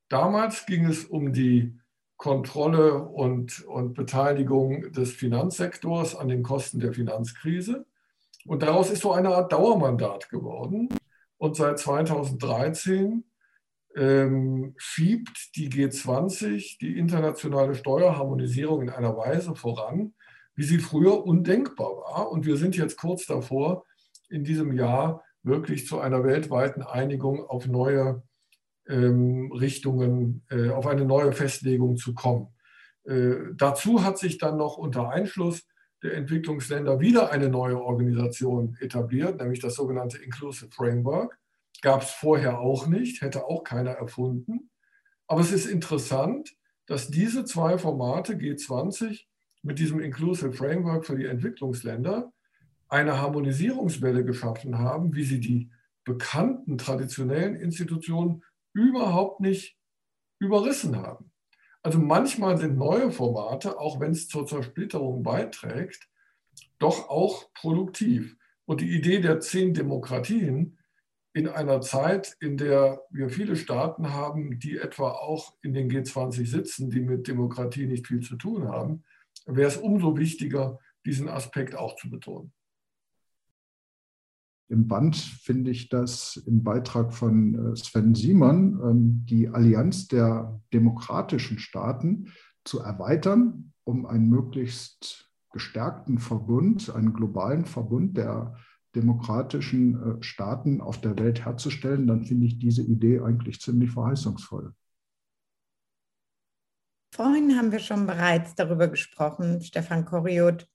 Damals 0.09 0.65
ging 0.65 0.85
es 0.85 1.05
um 1.05 1.33
die 1.33 1.77
Kontrolle 2.17 3.03
und, 3.03 3.63
und 3.65 3.93
Beteiligung 3.93 4.91
des 4.91 5.11
Finanzsektors 5.11 6.15
an 6.15 6.29
den 6.29 6.43
Kosten 6.43 6.79
der 6.79 6.93
Finanzkrise. 6.93 7.85
Und 8.45 8.63
daraus 8.63 8.89
ist 8.89 9.01
so 9.01 9.11
eine 9.11 9.29
Art 9.29 9.51
Dauermandat 9.51 10.29
geworden. 10.29 10.89
Und 11.37 11.55
seit 11.55 11.77
2013 11.77 13.23
ähm, 13.95 14.73
schiebt 14.77 15.55
die 15.55 15.69
G20 15.69 16.79
die 16.79 16.97
internationale 16.97 17.75
Steuerharmonisierung 17.75 18.83
in 18.83 18.89
einer 18.89 19.15
Weise 19.15 19.55
voran, 19.55 20.13
wie 20.55 20.63
sie 20.63 20.79
früher 20.79 21.25
undenkbar 21.25 21.97
war. 21.97 22.31
Und 22.31 22.45
wir 22.45 22.57
sind 22.57 22.75
jetzt 22.75 22.97
kurz 22.97 23.25
davor, 23.25 23.85
in 24.29 24.43
diesem 24.43 24.73
Jahr 24.73 25.23
wirklich 25.43 25.85
zu 25.85 25.99
einer 25.99 26.23
weltweiten 26.23 26.81
Einigung 26.81 27.45
auf 27.45 27.67
neue 27.67 28.23
Richtungen, 28.89 30.45
äh, 30.49 30.69
auf 30.69 30.87
eine 30.87 31.05
neue 31.05 31.33
Festlegung 31.33 31.97
zu 31.97 32.13
kommen. 32.13 32.47
Äh, 33.03 33.35
dazu 33.55 34.03
hat 34.03 34.17
sich 34.17 34.37
dann 34.37 34.57
noch 34.57 34.77
unter 34.77 35.09
Einschluss 35.09 35.67
der 36.03 36.13
Entwicklungsländer 36.13 36.99
wieder 36.99 37.31
eine 37.31 37.49
neue 37.49 37.81
Organisation 37.81 38.77
etabliert, 38.79 39.39
nämlich 39.39 39.59
das 39.59 39.75
sogenannte 39.75 40.17
Inclusive 40.17 40.69
Framework. 40.71 41.37
Gab 41.81 42.03
es 42.03 42.11
vorher 42.11 42.59
auch 42.59 42.87
nicht, 42.87 43.21
hätte 43.21 43.45
auch 43.45 43.63
keiner 43.63 43.91
erfunden. 43.91 44.69
Aber 45.27 45.41
es 45.41 45.51
ist 45.51 45.65
interessant, 45.65 46.55
dass 46.85 47.09
diese 47.09 47.45
zwei 47.45 47.77
Formate 47.77 48.33
G20 48.33 49.25
mit 49.61 49.79
diesem 49.79 49.99
Inclusive 49.99 50.53
Framework 50.53 51.05
für 51.05 51.17
die 51.17 51.25
Entwicklungsländer 51.25 52.31
eine 52.87 53.19
Harmonisierungswelle 53.19 54.23
geschaffen 54.23 54.79
haben, 54.79 55.13
wie 55.13 55.23
sie 55.23 55.39
die 55.39 55.69
bekannten 56.05 56.77
traditionellen 56.77 57.55
Institutionen 57.55 58.43
überhaupt 58.77 59.39
nicht 59.39 59.75
überrissen 60.39 60.97
haben. 60.97 61.31
Also 61.81 61.99
manchmal 61.99 62.57
sind 62.57 62.77
neue 62.77 63.11
Formate, 63.11 63.79
auch 63.79 63.99
wenn 63.99 64.11
es 64.11 64.27
zur 64.27 64.45
Zersplitterung 64.45 65.23
beiträgt, 65.23 66.07
doch 66.77 67.09
auch 67.09 67.51
produktiv. 67.53 68.35
Und 68.65 68.81
die 68.81 68.95
Idee 68.95 69.19
der 69.19 69.39
zehn 69.39 69.73
Demokratien 69.73 70.77
in 71.33 71.47
einer 71.47 71.81
Zeit, 71.81 72.35
in 72.39 72.57
der 72.57 73.01
wir 73.09 73.29
viele 73.29 73.55
Staaten 73.55 74.13
haben, 74.13 74.59
die 74.59 74.77
etwa 74.77 75.11
auch 75.11 75.55
in 75.61 75.73
den 75.73 75.89
G20 75.89 76.45
sitzen, 76.45 76.89
die 76.89 77.01
mit 77.01 77.27
Demokratie 77.27 77.87
nicht 77.87 78.07
viel 78.07 78.21
zu 78.21 78.35
tun 78.35 78.67
haben, 78.67 79.03
wäre 79.45 79.67
es 79.67 79.77
umso 79.77 80.17
wichtiger, 80.17 80.79
diesen 81.05 81.29
Aspekt 81.29 81.75
auch 81.75 81.95
zu 81.95 82.09
betonen. 82.09 82.51
Im 84.69 84.87
Band 84.87 85.15
finde 85.15 85.71
ich 85.71 85.87
das 85.87 86.35
im 86.45 86.63
Beitrag 86.63 87.13
von 87.13 87.73
äh, 87.73 87.75
Sven 87.77 88.15
Simon, 88.15 88.79
ähm, 88.83 89.25
die 89.25 89.47
Allianz 89.47 90.07
der 90.07 90.59
demokratischen 90.73 91.57
Staaten 91.57 92.33
zu 92.65 92.79
erweitern, 92.79 93.71
um 93.85 94.05
einen 94.05 94.29
möglichst 94.29 95.31
gestärkten 95.53 96.19
Verbund, 96.19 96.93
einen 96.93 97.13
globalen 97.13 97.65
Verbund 97.65 98.17
der 98.17 98.55
demokratischen 98.93 100.19
äh, 100.19 100.23
Staaten 100.23 100.81
auf 100.81 100.99
der 100.99 101.17
Welt 101.17 101.45
herzustellen, 101.45 102.07
dann 102.07 102.25
finde 102.25 102.47
ich 102.47 102.59
diese 102.59 102.81
Idee 102.81 103.21
eigentlich 103.21 103.61
ziemlich 103.61 103.91
verheißungsvoll. 103.91 104.73
Vorhin 107.13 107.55
haben 107.57 107.71
wir 107.71 107.79
schon 107.79 108.05
bereits 108.05 108.53
darüber 108.55 108.87
gesprochen, 108.87 109.61
Stefan 109.61 110.03
Koriot, 110.03 110.67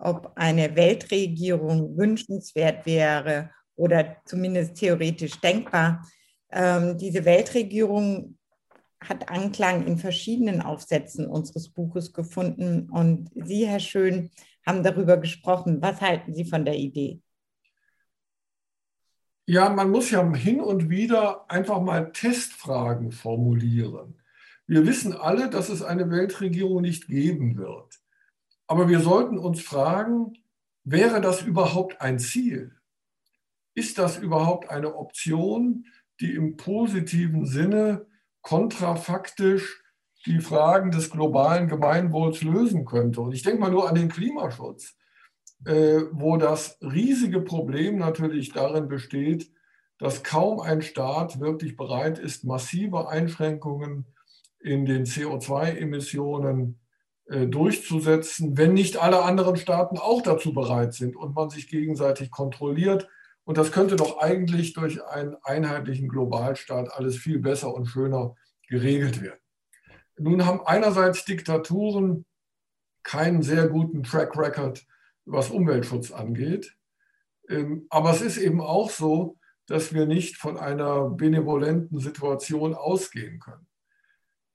ob 0.00 0.32
eine 0.36 0.74
Weltregierung 0.76 1.96
wünschenswert 1.96 2.86
wäre 2.86 3.50
oder 3.76 4.16
zumindest 4.24 4.76
theoretisch 4.76 5.40
denkbar. 5.40 6.06
Ähm, 6.50 6.98
diese 6.98 7.24
Weltregierung 7.24 8.36
hat 9.02 9.30
Anklang 9.30 9.86
in 9.86 9.96
verschiedenen 9.96 10.60
Aufsätzen 10.60 11.26
unseres 11.26 11.70
Buches 11.70 12.12
gefunden. 12.12 12.90
Und 12.90 13.30
Sie, 13.34 13.66
Herr 13.66 13.80
Schön, 13.80 14.30
haben 14.66 14.82
darüber 14.82 15.16
gesprochen. 15.16 15.80
Was 15.80 16.00
halten 16.00 16.34
Sie 16.34 16.44
von 16.44 16.64
der 16.64 16.76
Idee? 16.76 17.20
Ja, 19.46 19.68
man 19.68 19.90
muss 19.90 20.10
ja 20.10 20.32
hin 20.34 20.60
und 20.60 20.90
wieder 20.90 21.50
einfach 21.50 21.80
mal 21.80 22.12
Testfragen 22.12 23.10
formulieren. 23.10 24.20
Wir 24.66 24.86
wissen 24.86 25.12
alle, 25.12 25.50
dass 25.50 25.70
es 25.70 25.82
eine 25.82 26.08
Weltregierung 26.10 26.82
nicht 26.82 27.08
geben 27.08 27.56
wird. 27.56 27.89
Aber 28.70 28.88
wir 28.88 29.00
sollten 29.00 29.36
uns 29.36 29.60
fragen, 29.60 30.34
wäre 30.84 31.20
das 31.20 31.42
überhaupt 31.42 32.00
ein 32.00 32.20
Ziel? 32.20 32.70
Ist 33.74 33.98
das 33.98 34.16
überhaupt 34.16 34.70
eine 34.70 34.94
Option, 34.94 35.86
die 36.20 36.34
im 36.34 36.56
positiven 36.56 37.46
Sinne 37.46 38.06
kontrafaktisch 38.42 39.82
die 40.24 40.38
Fragen 40.38 40.92
des 40.92 41.10
globalen 41.10 41.66
Gemeinwohls 41.66 42.42
lösen 42.42 42.84
könnte? 42.84 43.22
Und 43.22 43.32
ich 43.32 43.42
denke 43.42 43.58
mal 43.58 43.72
nur 43.72 43.88
an 43.88 43.96
den 43.96 44.08
Klimaschutz, 44.08 44.96
äh, 45.64 46.02
wo 46.12 46.36
das 46.36 46.78
riesige 46.80 47.40
Problem 47.40 47.98
natürlich 47.98 48.52
darin 48.52 48.86
besteht, 48.86 49.50
dass 49.98 50.22
kaum 50.22 50.60
ein 50.60 50.82
Staat 50.82 51.40
wirklich 51.40 51.76
bereit 51.76 52.20
ist, 52.20 52.44
massive 52.44 53.08
Einschränkungen 53.08 54.06
in 54.60 54.84
den 54.86 55.06
CO2-Emissionen 55.06 56.76
äh, 56.76 56.79
durchzusetzen, 57.46 58.58
wenn 58.58 58.74
nicht 58.74 58.96
alle 58.96 59.22
anderen 59.22 59.56
Staaten 59.56 59.98
auch 59.98 60.20
dazu 60.20 60.52
bereit 60.52 60.94
sind 60.94 61.14
und 61.14 61.34
man 61.34 61.48
sich 61.48 61.68
gegenseitig 61.68 62.30
kontrolliert. 62.32 63.08
Und 63.44 63.56
das 63.56 63.70
könnte 63.70 63.94
doch 63.94 64.18
eigentlich 64.18 64.72
durch 64.72 65.04
einen 65.04 65.36
einheitlichen 65.44 66.08
Globalstaat 66.08 66.92
alles 66.92 67.16
viel 67.16 67.38
besser 67.38 67.72
und 67.72 67.86
schöner 67.86 68.34
geregelt 68.68 69.22
werden. 69.22 69.40
Nun 70.18 70.44
haben 70.44 70.60
einerseits 70.64 71.24
Diktaturen 71.24 72.26
keinen 73.02 73.42
sehr 73.42 73.68
guten 73.68 74.02
Track 74.02 74.36
Record, 74.36 74.84
was 75.24 75.50
Umweltschutz 75.50 76.10
angeht. 76.10 76.76
Ähm, 77.48 77.86
aber 77.90 78.10
es 78.10 78.20
ist 78.20 78.38
eben 78.38 78.60
auch 78.60 78.90
so, 78.90 79.38
dass 79.66 79.94
wir 79.94 80.06
nicht 80.06 80.36
von 80.36 80.58
einer 80.58 81.10
benevolenten 81.10 82.00
Situation 82.00 82.74
ausgehen 82.74 83.38
können. 83.38 83.66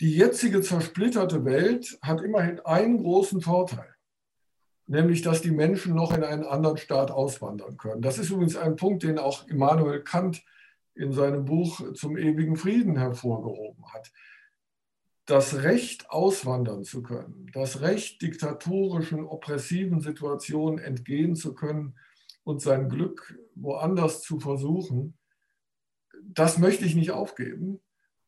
Die 0.05 0.17
jetzige 0.17 0.61
zersplitterte 0.61 1.45
Welt 1.45 1.97
hat 2.03 2.21
immerhin 2.21 2.59
einen 2.59 2.99
großen 2.99 3.41
Vorteil, 3.41 3.95
nämlich 4.85 5.23
dass 5.23 5.41
die 5.41 5.49
Menschen 5.49 5.95
noch 5.95 6.15
in 6.15 6.23
einen 6.23 6.43
anderen 6.43 6.77
Staat 6.77 7.09
auswandern 7.09 7.75
können. 7.77 8.03
Das 8.03 8.19
ist 8.19 8.29
übrigens 8.29 8.55
ein 8.55 8.75
Punkt, 8.75 9.01
den 9.01 9.17
auch 9.17 9.47
Immanuel 9.47 10.03
Kant 10.03 10.43
in 10.93 11.11
seinem 11.11 11.45
Buch 11.45 11.91
zum 11.95 12.17
ewigen 12.17 12.55
Frieden 12.55 12.97
hervorgehoben 12.97 13.83
hat. 13.95 14.11
Das 15.25 15.63
Recht, 15.63 16.11
auswandern 16.11 16.83
zu 16.83 17.01
können, 17.01 17.49
das 17.51 17.81
Recht, 17.81 18.21
diktatorischen, 18.21 19.25
oppressiven 19.25 20.01
Situationen 20.01 20.77
entgehen 20.77 21.35
zu 21.35 21.55
können 21.55 21.95
und 22.43 22.61
sein 22.61 22.89
Glück 22.89 23.39
woanders 23.55 24.21
zu 24.21 24.39
versuchen, 24.39 25.17
das 26.21 26.59
möchte 26.59 26.85
ich 26.85 26.93
nicht 26.93 27.09
aufgeben. 27.09 27.79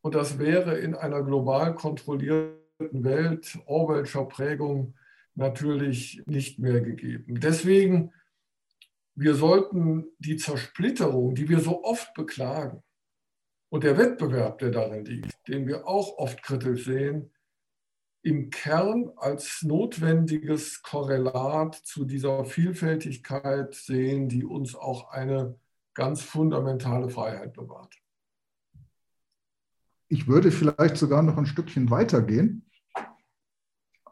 Und 0.07 0.15
das 0.15 0.39
wäre 0.39 0.77
in 0.77 0.95
einer 0.95 1.21
global 1.21 1.75
kontrollierten 1.75 3.03
Welt 3.03 3.59
Orwellscher 3.65 4.23
Prägung 4.23 4.95
natürlich 5.35 6.23
nicht 6.25 6.59
mehr 6.59 6.79
gegeben. 6.79 7.41
Deswegen, 7.41 8.13
wir 9.15 9.35
sollten 9.35 10.05
die 10.17 10.37
Zersplitterung, 10.37 11.35
die 11.35 11.49
wir 11.49 11.59
so 11.59 11.83
oft 11.83 12.13
beklagen, 12.13 12.81
und 13.67 13.83
der 13.83 13.97
Wettbewerb, 13.97 14.59
der 14.59 14.71
darin 14.71 15.03
liegt, 15.03 15.45
den 15.49 15.67
wir 15.67 15.85
auch 15.85 16.17
oft 16.17 16.41
kritisch 16.41 16.85
sehen, 16.85 17.33
im 18.21 18.49
Kern 18.49 19.11
als 19.17 19.61
notwendiges 19.61 20.83
Korrelat 20.83 21.75
zu 21.75 22.05
dieser 22.05 22.45
Vielfältigkeit 22.45 23.75
sehen, 23.75 24.29
die 24.29 24.45
uns 24.45 24.73
auch 24.73 25.09
eine 25.09 25.59
ganz 25.93 26.21
fundamentale 26.21 27.09
Freiheit 27.09 27.51
bewahrt. 27.51 27.93
Ich 30.09 30.27
würde 30.27 30.51
vielleicht 30.51 30.97
sogar 30.97 31.21
noch 31.21 31.37
ein 31.37 31.45
Stückchen 31.45 31.89
weitergehen. 31.89 32.65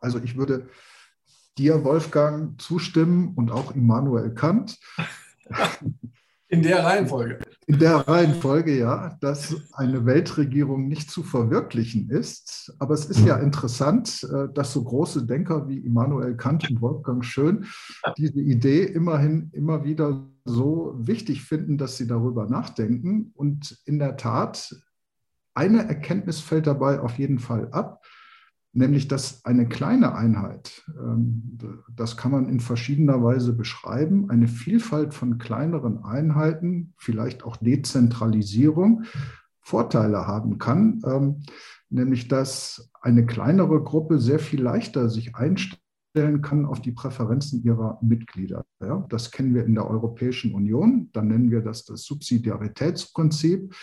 Also 0.01 0.19
ich 0.19 0.38
würde 0.38 0.69
dir, 1.58 1.84
Wolfgang, 1.84 2.60
zustimmen 2.62 3.34
und 3.36 3.51
auch 3.51 3.73
Immanuel 3.75 4.34
Kant. 4.34 4.77
In 6.47 6.62
der 6.62 6.84
Reihenfolge. 6.84 7.39
In 7.65 7.79
der 7.79 8.08
Reihenfolge, 8.08 8.77
ja, 8.77 9.17
dass 9.19 9.55
eine 9.73 10.05
Weltregierung 10.05 10.88
nicht 10.88 11.10
zu 11.10 11.23
verwirklichen 11.23 12.10
ist. 12.12 12.75
Aber 12.77 12.93
es 12.93 13.05
ist 13.05 13.25
ja 13.25 13.38
interessant, 13.38 14.23
äh, 14.31 14.53
dass 14.53 14.71
so 14.71 14.84
große 14.84 15.25
Denker 15.25 15.67
wie 15.67 15.79
Immanuel 15.79 16.38
Kant 16.38 16.69
und 16.69 16.81
Wolfgang 16.81 17.25
Schön 17.25 17.65
diese 18.17 18.39
Idee 18.39 18.84
immerhin 18.84 19.49
immer 19.53 19.84
wieder 19.84 20.27
so 20.45 20.93
wichtig 20.97 21.41
finden, 21.41 21.79
dass 21.79 21.97
sie 21.97 22.05
darüber 22.05 22.45
nachdenken. 22.45 23.31
Und 23.34 23.81
in 23.86 23.97
der 23.97 24.15
Tat, 24.15 24.75
eine 25.55 25.87
Erkenntnis 25.87 26.39
fällt 26.39 26.67
dabei 26.67 26.99
auf 26.99 27.17
jeden 27.17 27.39
Fall 27.39 27.69
ab 27.71 28.03
nämlich 28.75 29.07
dass 29.07 29.43
eine 29.45 29.67
kleine 29.67 30.15
Einheit, 30.15 30.83
ähm, 30.99 31.57
das 31.95 32.17
kann 32.17 32.31
man 32.31 32.49
in 32.49 32.59
verschiedener 32.59 33.23
Weise 33.23 33.53
beschreiben, 33.53 34.29
eine 34.29 34.47
Vielfalt 34.47 35.13
von 35.13 35.37
kleineren 35.37 36.03
Einheiten, 36.03 36.93
vielleicht 36.97 37.43
auch 37.43 37.57
Dezentralisierung, 37.57 39.03
Vorteile 39.61 40.27
haben 40.27 40.57
kann, 40.57 41.01
ähm, 41.07 41.43
nämlich 41.89 42.27
dass 42.27 42.91
eine 43.01 43.25
kleinere 43.25 43.81
Gruppe 43.81 44.19
sehr 44.19 44.39
viel 44.39 44.61
leichter 44.61 45.09
sich 45.09 45.35
einstellen 45.35 46.41
kann 46.41 46.65
auf 46.65 46.81
die 46.81 46.91
Präferenzen 46.91 47.63
ihrer 47.63 47.97
Mitglieder. 48.01 48.65
das 49.09 49.31
kennen 49.31 49.53
wir 49.53 49.65
in 49.65 49.75
der 49.75 49.89
Europäischen 49.89 50.53
Union, 50.53 51.09
dann 51.13 51.27
nennen 51.27 51.51
wir 51.51 51.61
das 51.61 51.83
das 51.83 52.03
Subsidiaritätsprinzip. 52.03 53.73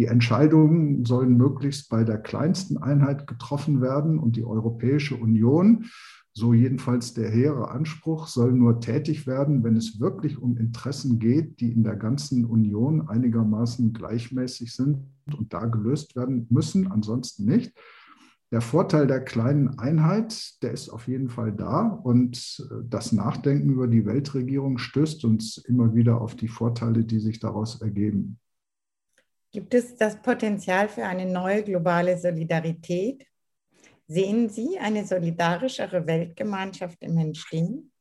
Die 0.00 0.06
Entscheidungen 0.06 1.04
sollen 1.04 1.36
möglichst 1.36 1.90
bei 1.90 2.04
der 2.04 2.16
kleinsten 2.16 2.78
Einheit 2.78 3.26
getroffen 3.26 3.82
werden 3.82 4.18
und 4.18 4.34
die 4.34 4.46
Europäische 4.46 5.14
Union, 5.14 5.84
so 6.32 6.54
jedenfalls 6.54 7.12
der 7.12 7.28
hehre 7.28 7.70
Anspruch, 7.70 8.26
soll 8.26 8.54
nur 8.54 8.80
tätig 8.80 9.26
werden, 9.26 9.62
wenn 9.62 9.76
es 9.76 10.00
wirklich 10.00 10.38
um 10.38 10.56
Interessen 10.56 11.18
geht, 11.18 11.60
die 11.60 11.70
in 11.70 11.84
der 11.84 11.96
ganzen 11.96 12.46
Union 12.46 13.08
einigermaßen 13.08 13.92
gleichmäßig 13.92 14.74
sind 14.74 15.00
und 15.36 15.52
da 15.52 15.66
gelöst 15.66 16.16
werden 16.16 16.46
müssen, 16.48 16.90
ansonsten 16.90 17.44
nicht. 17.44 17.78
Der 18.52 18.62
Vorteil 18.62 19.06
der 19.06 19.20
kleinen 19.20 19.78
Einheit, 19.78 20.62
der 20.62 20.72
ist 20.72 20.88
auf 20.88 21.08
jeden 21.08 21.28
Fall 21.28 21.52
da 21.52 21.88
und 21.88 22.66
das 22.88 23.12
Nachdenken 23.12 23.68
über 23.68 23.86
die 23.86 24.06
Weltregierung 24.06 24.78
stößt 24.78 25.26
uns 25.26 25.58
immer 25.58 25.94
wieder 25.94 26.22
auf 26.22 26.36
die 26.36 26.48
Vorteile, 26.48 27.04
die 27.04 27.20
sich 27.20 27.38
daraus 27.38 27.82
ergeben. 27.82 28.38
Gibt 29.52 29.74
es 29.74 29.96
das 29.96 30.20
Potenzial 30.22 30.88
für 30.88 31.04
eine 31.04 31.26
neue 31.26 31.64
globale 31.64 32.16
Solidarität? 32.18 33.26
Sehen 34.06 34.48
Sie 34.48 34.78
eine 34.78 35.04
solidarischere 35.04 36.06
Weltgemeinschaft 36.06 37.02
im 37.02 37.18
Entstehen? 37.18 37.92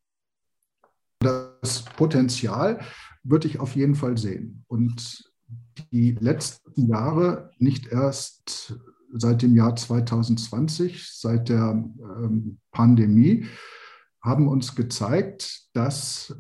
Das 1.20 1.84
Potenzial 1.84 2.80
würde 3.24 3.48
ich 3.48 3.60
auf 3.60 3.76
jeden 3.76 3.96
Fall 3.96 4.18
sehen. 4.18 4.64
Und 4.68 5.32
die 5.92 6.12
letzten 6.12 6.88
Jahre, 6.88 7.52
nicht 7.58 7.88
erst 7.88 8.80
seit 9.14 9.42
dem 9.42 9.56
Jahr 9.56 9.76
2020, 9.76 11.10
seit 11.12 11.50
der 11.50 11.72
ähm, 11.72 12.60
Pandemie, 12.72 13.48
haben 14.22 14.48
uns 14.48 14.76
gezeigt, 14.76 15.70
dass 15.74 16.36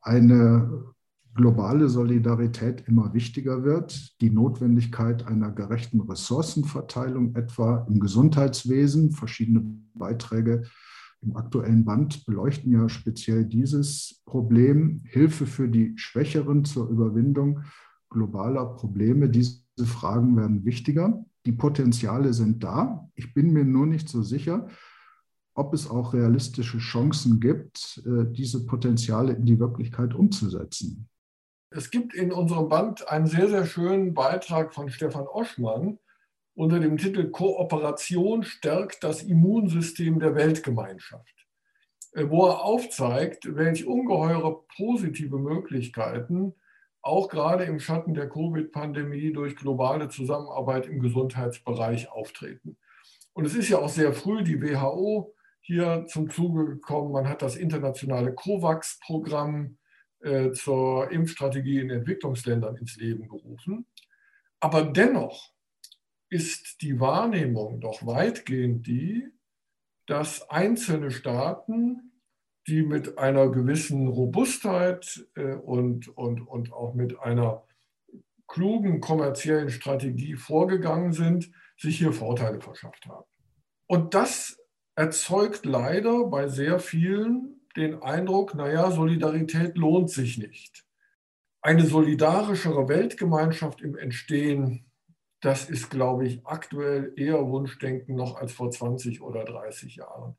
eine 0.00 0.91
globale 1.34 1.88
Solidarität 1.88 2.84
immer 2.86 3.14
wichtiger 3.14 3.64
wird, 3.64 4.20
die 4.20 4.30
Notwendigkeit 4.30 5.26
einer 5.26 5.50
gerechten 5.50 6.00
Ressourcenverteilung 6.00 7.34
etwa 7.34 7.86
im 7.88 8.00
Gesundheitswesen. 8.00 9.12
Verschiedene 9.12 9.62
Beiträge 9.94 10.64
im 11.22 11.36
aktuellen 11.36 11.84
Band 11.84 12.26
beleuchten 12.26 12.72
ja 12.72 12.88
speziell 12.88 13.44
dieses 13.44 14.22
Problem. 14.26 15.02
Hilfe 15.04 15.46
für 15.46 15.68
die 15.68 15.92
Schwächeren 15.96 16.64
zur 16.64 16.88
Überwindung 16.88 17.60
globaler 18.10 18.66
Probleme. 18.66 19.28
Diese 19.28 19.62
Fragen 19.84 20.36
werden 20.36 20.64
wichtiger. 20.64 21.24
Die 21.46 21.52
Potenziale 21.52 22.34
sind 22.34 22.62
da. 22.62 23.08
Ich 23.14 23.34
bin 23.34 23.52
mir 23.52 23.64
nur 23.64 23.86
nicht 23.86 24.08
so 24.08 24.22
sicher, 24.22 24.68
ob 25.54 25.74
es 25.74 25.88
auch 25.88 26.14
realistische 26.14 26.78
Chancen 26.78 27.40
gibt, 27.40 28.02
äh, 28.06 28.30
diese 28.30 28.66
Potenziale 28.66 29.32
in 29.32 29.44
die 29.44 29.58
Wirklichkeit 29.58 30.14
umzusetzen. 30.14 31.08
Es 31.74 31.90
gibt 31.90 32.14
in 32.14 32.32
unserem 32.32 32.68
Band 32.68 33.08
einen 33.08 33.26
sehr, 33.26 33.48
sehr 33.48 33.64
schönen 33.64 34.12
Beitrag 34.12 34.74
von 34.74 34.90
Stefan 34.90 35.26
Oschmann 35.26 35.98
unter 36.54 36.80
dem 36.80 36.98
Titel 36.98 37.30
Kooperation 37.30 38.42
stärkt 38.42 39.02
das 39.04 39.22
Immunsystem 39.22 40.20
der 40.20 40.34
Weltgemeinschaft, 40.34 41.46
äh, 42.12 42.28
wo 42.28 42.46
er 42.46 42.62
aufzeigt, 42.62 43.56
welche 43.56 43.86
ungeheure 43.86 44.64
positive 44.76 45.38
Möglichkeiten 45.38 46.54
auch 47.00 47.28
gerade 47.28 47.64
im 47.64 47.80
Schatten 47.80 48.12
der 48.12 48.28
Covid-Pandemie 48.28 49.32
durch 49.32 49.56
globale 49.56 50.08
Zusammenarbeit 50.08 50.86
im 50.86 51.00
Gesundheitsbereich 51.00 52.12
auftreten. 52.12 52.76
Und 53.32 53.46
es 53.46 53.54
ist 53.54 53.70
ja 53.70 53.78
auch 53.78 53.88
sehr 53.88 54.12
früh 54.12 54.44
die 54.44 54.60
WHO 54.60 55.34
hier 55.62 56.04
zum 56.06 56.28
Zuge 56.28 56.66
gekommen. 56.66 57.12
Man 57.12 57.28
hat 57.28 57.40
das 57.40 57.56
internationale 57.56 58.34
COVAX-Programm 58.34 59.78
äh, 60.22 60.52
zur 60.52 61.10
Impfstrategie 61.10 61.80
in 61.80 61.90
Entwicklungsländern 61.90 62.76
ins 62.76 62.96
Leben 62.96 63.28
gerufen. 63.28 63.86
Aber 64.60 64.84
dennoch 64.84 65.52
ist 66.28 66.80
die 66.82 67.00
Wahrnehmung 67.00 67.80
doch 67.80 68.06
weitgehend 68.06 68.86
die, 68.86 69.28
dass 70.06 70.48
einzelne 70.50 71.10
Staaten, 71.10 72.12
die 72.68 72.82
mit 72.82 73.18
einer 73.18 73.48
gewissen 73.48 74.08
Robustheit 74.08 75.26
äh, 75.34 75.54
und, 75.54 76.08
und, 76.16 76.40
und 76.40 76.72
auch 76.72 76.94
mit 76.94 77.18
einer 77.20 77.64
klugen 78.46 79.00
kommerziellen 79.00 79.70
Strategie 79.70 80.36
vorgegangen 80.36 81.12
sind, 81.12 81.50
sich 81.76 81.98
hier 81.98 82.12
Vorteile 82.12 82.60
verschafft 82.60 83.06
haben. 83.06 83.24
Und 83.86 84.14
das 84.14 84.58
erzeugt 84.94 85.64
leider 85.64 86.24
bei 86.24 86.48
sehr 86.48 86.78
vielen 86.78 87.61
den 87.76 88.02
Eindruck, 88.02 88.54
naja, 88.54 88.90
Solidarität 88.90 89.76
lohnt 89.76 90.10
sich 90.10 90.38
nicht. 90.38 90.84
Eine 91.60 91.86
solidarischere 91.86 92.88
Weltgemeinschaft 92.88 93.80
im 93.80 93.96
Entstehen, 93.96 94.90
das 95.40 95.68
ist, 95.68 95.90
glaube 95.90 96.26
ich, 96.26 96.44
aktuell 96.46 97.12
eher 97.16 97.48
Wunschdenken 97.48 98.14
noch 98.14 98.36
als 98.36 98.52
vor 98.52 98.70
20 98.70 99.20
oder 99.22 99.44
30 99.44 99.96
Jahren. 99.96 100.36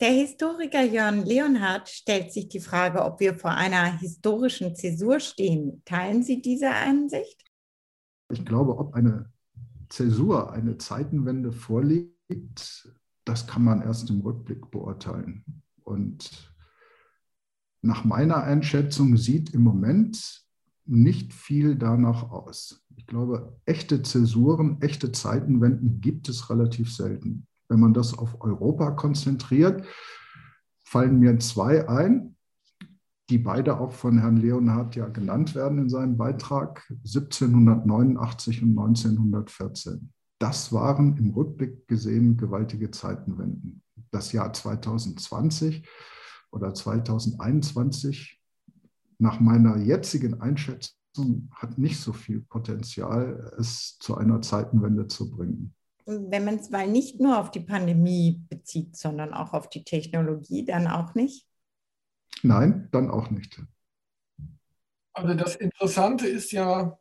Der 0.00 0.10
Historiker 0.10 0.82
Jörn 0.82 1.24
Leonhardt 1.24 1.88
stellt 1.88 2.32
sich 2.32 2.48
die 2.48 2.60
Frage, 2.60 3.04
ob 3.04 3.20
wir 3.20 3.38
vor 3.38 3.52
einer 3.52 3.98
historischen 3.98 4.74
Zäsur 4.74 5.20
stehen. 5.20 5.82
Teilen 5.84 6.22
Sie 6.22 6.42
diese 6.42 6.70
Ansicht? 6.70 7.44
Ich 8.30 8.44
glaube, 8.44 8.76
ob 8.76 8.94
eine 8.94 9.32
Zäsur, 9.88 10.52
eine 10.52 10.76
Zeitenwende 10.78 11.52
vorliegt, 11.52 12.92
das 13.24 13.46
kann 13.46 13.64
man 13.64 13.82
erst 13.82 14.10
im 14.10 14.20
Rückblick 14.20 14.70
beurteilen. 14.70 15.62
Und 15.84 16.54
nach 17.82 18.04
meiner 18.04 18.42
Einschätzung 18.42 19.16
sieht 19.16 19.52
im 19.52 19.62
Moment 19.62 20.42
nicht 20.86 21.32
viel 21.32 21.76
danach 21.76 22.30
aus. 22.30 22.84
Ich 22.96 23.06
glaube, 23.06 23.58
echte 23.66 24.02
Zäsuren, 24.02 24.80
echte 24.80 25.12
Zeitenwenden 25.12 26.00
gibt 26.00 26.28
es 26.28 26.50
relativ 26.50 26.94
selten. 26.94 27.46
Wenn 27.68 27.80
man 27.80 27.94
das 27.94 28.16
auf 28.16 28.42
Europa 28.42 28.90
konzentriert, 28.92 29.86
fallen 30.82 31.18
mir 31.18 31.38
zwei 31.38 31.88
ein, 31.88 32.36
die 33.30 33.38
beide 33.38 33.78
auch 33.80 33.92
von 33.92 34.18
Herrn 34.18 34.36
Leonhard 34.36 34.96
ja 34.96 35.08
genannt 35.08 35.54
werden 35.54 35.78
in 35.78 35.88
seinem 35.88 36.16
Beitrag, 36.16 36.86
1789 36.90 38.62
und 38.62 38.70
1914. 38.78 40.10
Das 40.38 40.72
waren 40.72 41.16
im 41.16 41.30
Rückblick 41.30 41.88
gesehen 41.88 42.36
gewaltige 42.36 42.90
Zeitenwenden 42.90 43.83
das 44.14 44.32
Jahr 44.32 44.52
2020 44.52 45.86
oder 46.50 46.72
2021 46.72 48.40
nach 49.18 49.40
meiner 49.40 49.76
jetzigen 49.78 50.40
Einschätzung 50.40 51.50
hat 51.54 51.78
nicht 51.78 52.00
so 52.00 52.12
viel 52.12 52.40
Potenzial, 52.40 53.52
es 53.58 53.98
zu 53.98 54.16
einer 54.16 54.40
Zeitenwende 54.42 55.06
zu 55.06 55.30
bringen. 55.30 55.74
Wenn 56.06 56.44
man 56.44 56.56
es 56.56 56.70
mal 56.70 56.86
nicht 56.86 57.20
nur 57.20 57.38
auf 57.38 57.50
die 57.50 57.60
Pandemie 57.60 58.44
bezieht, 58.48 58.96
sondern 58.96 59.32
auch 59.32 59.52
auf 59.52 59.70
die 59.70 59.84
Technologie, 59.84 60.64
dann 60.64 60.86
auch 60.86 61.14
nicht? 61.14 61.46
Nein, 62.42 62.88
dann 62.92 63.10
auch 63.10 63.30
nicht. 63.30 63.62
Also 65.14 65.34
das 65.34 65.56
Interessante 65.56 66.26
ist 66.26 66.52
ja, 66.52 66.98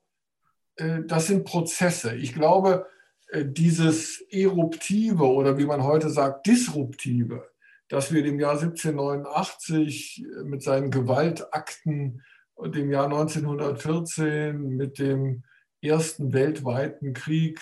äh, 0.75 1.01
das 1.05 1.27
sind 1.27 1.43
Prozesse. 1.43 2.15
Ich 2.15 2.33
glaube, 2.33 2.87
dieses 3.35 4.21
Eruptive 4.29 5.25
oder 5.25 5.57
wie 5.57 5.65
man 5.65 5.83
heute 5.83 6.09
sagt, 6.09 6.45
Disruptive, 6.45 7.49
das 7.89 8.13
wir 8.13 8.23
dem 8.23 8.39
Jahr 8.39 8.59
1789 8.59 10.25
mit 10.45 10.61
seinen 10.61 10.91
Gewaltakten 10.91 12.21
und 12.53 12.75
dem 12.75 12.91
Jahr 12.91 13.05
1914 13.05 14.75
mit 14.75 14.99
dem 14.99 15.43
ersten 15.81 16.33
weltweiten 16.33 17.13
Krieg, 17.13 17.59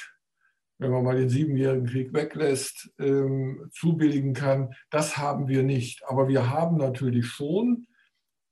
wenn 0.77 0.91
man 0.91 1.03
mal 1.03 1.15
den 1.15 1.29
Siebenjährigen 1.29 1.87
Krieg 1.87 2.13
weglässt, 2.13 2.89
ähm, 2.99 3.69
zubilligen 3.71 4.33
kann, 4.33 4.73
das 4.89 5.17
haben 5.17 5.47
wir 5.47 5.63
nicht. 5.63 6.03
Aber 6.05 6.27
wir 6.27 6.49
haben 6.49 6.77
natürlich 6.77 7.27
schon 7.27 7.87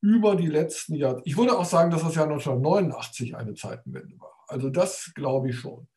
über 0.01 0.35
die 0.35 0.47
letzten 0.47 0.95
Jahre. 0.95 1.21
Ich 1.25 1.37
würde 1.37 1.57
auch 1.57 1.65
sagen, 1.65 1.91
dass 1.91 2.03
das 2.03 2.15
Jahr 2.15 2.29
1989 2.29 3.35
eine 3.35 3.55
Zeitenwende 3.55 4.19
war. 4.19 4.33
Also 4.47 4.69
das 4.69 5.11
glaube 5.15 5.49
ich 5.49 5.57
schon. 5.57 5.87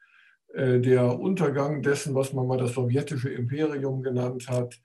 Äh, 0.54 0.80
der 0.80 1.18
Untergang 1.18 1.82
dessen, 1.82 2.14
was 2.14 2.32
man 2.32 2.46
mal 2.46 2.58
das 2.58 2.74
sowjetische 2.74 3.30
Imperium 3.30 4.02
genannt 4.02 4.48
hat, 4.48 4.80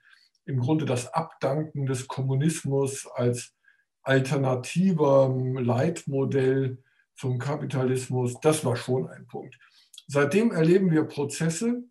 im 0.46 0.60
Grunde 0.60 0.86
das 0.86 1.12
Abdanken 1.12 1.84
des 1.84 2.08
Kommunismus 2.08 3.06
als 3.14 3.54
alternativer 4.02 5.28
Leitmodell 5.60 6.78
zum 7.16 7.38
Kapitalismus, 7.38 8.40
das 8.40 8.64
war 8.64 8.76
schon 8.76 9.08
ein 9.08 9.26
Punkt. 9.26 9.58
Seitdem 10.06 10.52
erleben 10.52 10.90
wir 10.90 11.04
Prozesse. 11.04 11.82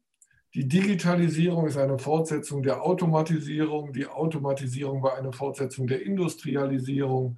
Die 0.55 0.67
Digitalisierung 0.67 1.67
ist 1.67 1.77
eine 1.77 1.99
Fortsetzung 1.99 2.63
der 2.63 2.81
Automatisierung. 2.81 3.93
Die 3.93 4.07
Automatisierung 4.07 5.03
war 5.03 5.17
eine 5.17 5.33
Fortsetzung 5.33 5.85
der 5.85 6.01
Industrialisierung. 6.01 7.37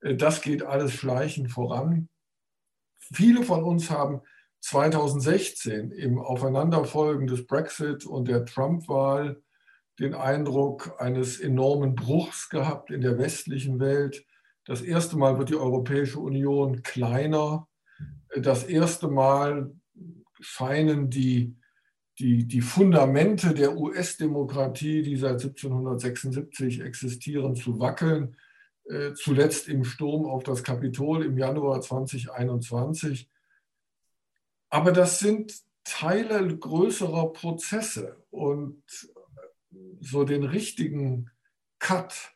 Äh, 0.00 0.16
das 0.16 0.42
geht 0.42 0.62
alles 0.62 0.92
schleichend 0.92 1.50
voran. 1.50 2.10
Viele 2.98 3.42
von 3.42 3.62
uns 3.62 3.90
haben 3.90 4.20
2016 4.60 5.90
im 5.92 6.18
Aufeinanderfolgen 6.18 7.26
des 7.26 7.46
Brexit 7.46 8.04
und 8.04 8.28
der 8.28 8.44
Trump-Wahl 8.44 9.40
den 9.98 10.14
Eindruck 10.14 10.94
eines 10.98 11.40
enormen 11.40 11.94
Bruchs 11.94 12.48
gehabt 12.48 12.90
in 12.90 13.00
der 13.00 13.18
westlichen 13.18 13.80
Welt. 13.80 14.24
Das 14.64 14.82
erste 14.82 15.16
Mal 15.16 15.38
wird 15.38 15.48
die 15.48 15.56
Europäische 15.56 16.20
Union 16.20 16.82
kleiner. 16.82 17.66
Das 18.36 18.64
erste 18.64 19.08
Mal 19.08 19.72
scheinen 20.40 21.10
die, 21.10 21.56
die, 22.18 22.46
die 22.46 22.60
Fundamente 22.60 23.54
der 23.54 23.76
US-Demokratie, 23.76 25.02
die 25.02 25.16
seit 25.16 25.42
1776 25.42 26.80
existieren, 26.80 27.56
zu 27.56 27.80
wackeln. 27.80 28.36
Äh, 28.84 29.14
zuletzt 29.14 29.68
im 29.68 29.84
Sturm 29.84 30.26
auf 30.26 30.44
das 30.44 30.62
Kapitol 30.62 31.24
im 31.24 31.36
Januar 31.36 31.80
2021. 31.80 33.28
Aber 34.70 34.92
das 34.92 35.18
sind 35.18 35.54
Teile 35.84 36.56
größerer 36.56 37.32
Prozesse 37.32 38.22
und 38.30 38.82
so 40.00 40.24
den 40.24 40.44
richtigen 40.44 41.30
Cut, 41.78 42.34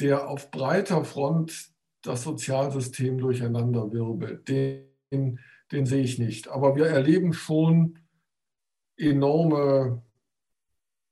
der 0.00 0.28
auf 0.28 0.50
breiter 0.50 1.04
Front 1.04 1.72
das 2.02 2.22
Sozialsystem 2.22 3.18
durcheinander 3.18 3.92
wirbelt, 3.92 4.48
den, 4.48 5.40
den 5.72 5.86
sehe 5.86 6.02
ich 6.02 6.18
nicht. 6.18 6.48
Aber 6.48 6.76
wir 6.76 6.86
erleben 6.86 7.32
schon 7.32 7.98
enorme, 8.96 10.02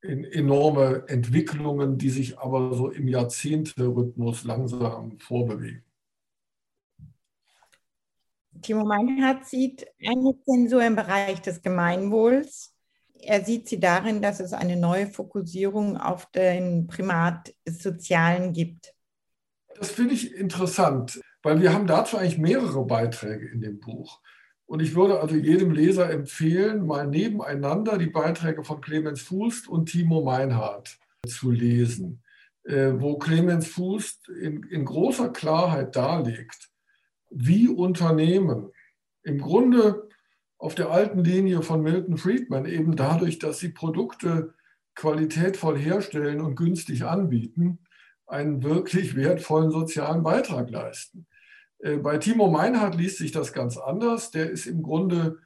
enorme 0.03 1.05
Entwicklungen, 1.09 1.97
die 1.97 2.11
sich 2.11 2.39
aber 2.39 2.75
so 2.75 2.91
im 2.91 3.09
Jahrzehnte-Rhythmus 3.09 4.45
langsam 4.45 5.19
vorbewegen. 5.19 5.85
Timo 8.61 8.85
Meinhardt 8.85 9.47
sieht 9.47 9.87
eine 10.07 10.35
Zensur 10.45 10.85
im 10.85 10.97
Bereich 10.97 11.41
des 11.41 11.63
Gemeinwohls. 11.63 12.75
Er 13.15 13.45
sieht 13.45 13.69
sie 13.69 13.81
darin, 13.81 14.21
dass 14.21 14.41
es 14.41 14.53
eine 14.53 14.77
neue 14.77 15.07
Fokussierung 15.07 15.97
auf 15.97 16.31
den 16.33 16.87
Primat 16.87 17.55
des 17.67 17.83
Sozialen 17.83 18.53
gibt. 18.53 18.95
Das 19.77 19.93
finde 19.93 20.15
ich 20.15 20.35
interessant, 20.35 21.21
weil 21.43 21.61
wir 21.61 21.73
haben 21.73 21.87
dazu 21.87 22.17
eigentlich 22.17 22.39
mehrere 22.39 22.85
Beiträge 22.85 23.49
in 23.49 23.61
dem 23.61 23.81
Buch. 23.81 24.21
Und 24.67 24.81
ich 24.81 24.95
würde 24.95 25.21
also 25.21 25.37
jedem 25.37 25.73
Leser 25.73 26.11
empfehlen, 26.11 26.87
mal 26.87 27.07
nebeneinander 27.07 27.99
die 27.99 28.07
Beiträge 28.07 28.65
von 28.65 28.81
Clemens 28.81 29.23
Fußt 29.23 29.69
und 29.69 29.87
Timo 29.87 30.23
Meinhardt 30.23 30.99
zu 31.27 31.51
lesen, 31.51 32.23
äh, 32.65 32.93
wo 32.95 33.19
Clemens 33.19 33.67
Fußt 33.69 34.29
in, 34.29 34.63
in 34.65 34.85
großer 34.85 35.29
Klarheit 35.31 35.95
darlegt, 35.95 36.72
wie 37.35 37.69
Unternehmen 37.69 38.71
im 39.23 39.39
Grunde 39.39 40.09
auf 40.59 40.75
der 40.75 40.91
alten 40.91 41.25
Linie 41.25 41.63
von 41.63 41.83
Milton 41.83 42.19
Friedman, 42.19 42.67
eben 42.67 42.95
dadurch, 42.95 43.39
dass 43.39 43.59
sie 43.59 43.71
Produkte 43.71 44.55
qualitätvoll 44.95 45.79
herstellen 45.79 46.41
und 46.41 46.55
günstig 46.55 47.05
anbieten, 47.05 47.81
einen 48.27 48.63
wirklich 48.63 49.17
wertvollen 49.17 49.71
sozialen 49.71 50.23
Beitrag 50.23 50.71
leisten. 50.71 51.27
Äh, 51.79 51.97
bei 51.97 52.19
Timo 52.19 52.51
Meinhardt 52.51 52.95
liest 52.95 53.19
sich 53.19 53.33
das 53.33 53.53
ganz 53.53 53.77
anders. 53.77 54.31
Der 54.31 54.51
ist 54.51 54.67
im 54.67 54.83
Grunde 54.83 55.39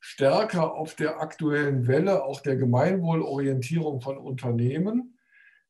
stärker 0.00 0.74
auf 0.74 0.94
der 0.94 1.20
aktuellen 1.20 1.86
Welle 1.86 2.24
auch 2.24 2.40
der 2.40 2.56
Gemeinwohlorientierung 2.56 4.00
von 4.00 4.18
Unternehmen 4.18 5.17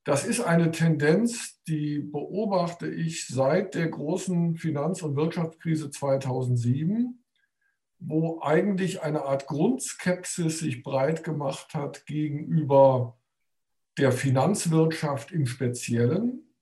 das 0.09 0.25
ist 0.25 0.41
eine 0.41 0.71
Tendenz, 0.71 1.63
die 1.65 1.99
beobachte 1.99 2.89
ich 2.89 3.27
seit 3.27 3.75
der 3.75 3.89
großen 3.89 4.57
Finanz- 4.57 5.03
und 5.03 5.17
Wirtschaftskrise 5.17 5.91
2007, 5.91 7.23
wo 7.99 8.41
eigentlich 8.41 9.03
eine 9.03 9.27
Art 9.27 9.47
Grundskepsis 9.47 10.61
sich 10.61 10.83
breit 10.83 11.25
gemacht 11.25 11.75
hat 11.75 12.07
gegenüber 12.07 13.19
der 13.99 14.11
Finanzwirtschaft 14.11 15.31
im 15.31 15.45
Speziellen, 15.45 16.55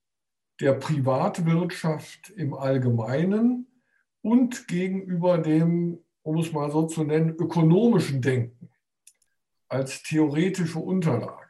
der 0.59 0.73
Privatwirtschaft 0.73 2.31
im 2.31 2.53
Allgemeinen 2.53 3.81
und 4.21 4.67
gegenüber 4.67 5.37
dem, 5.37 5.99
um 6.21 6.37
es 6.37 6.51
mal 6.51 6.69
so 6.69 6.85
zu 6.85 7.05
nennen, 7.05 7.29
ökonomischen 7.29 8.21
Denken 8.21 8.71
als 9.69 10.03
theoretische 10.03 10.79
Unterlage. 10.79 11.46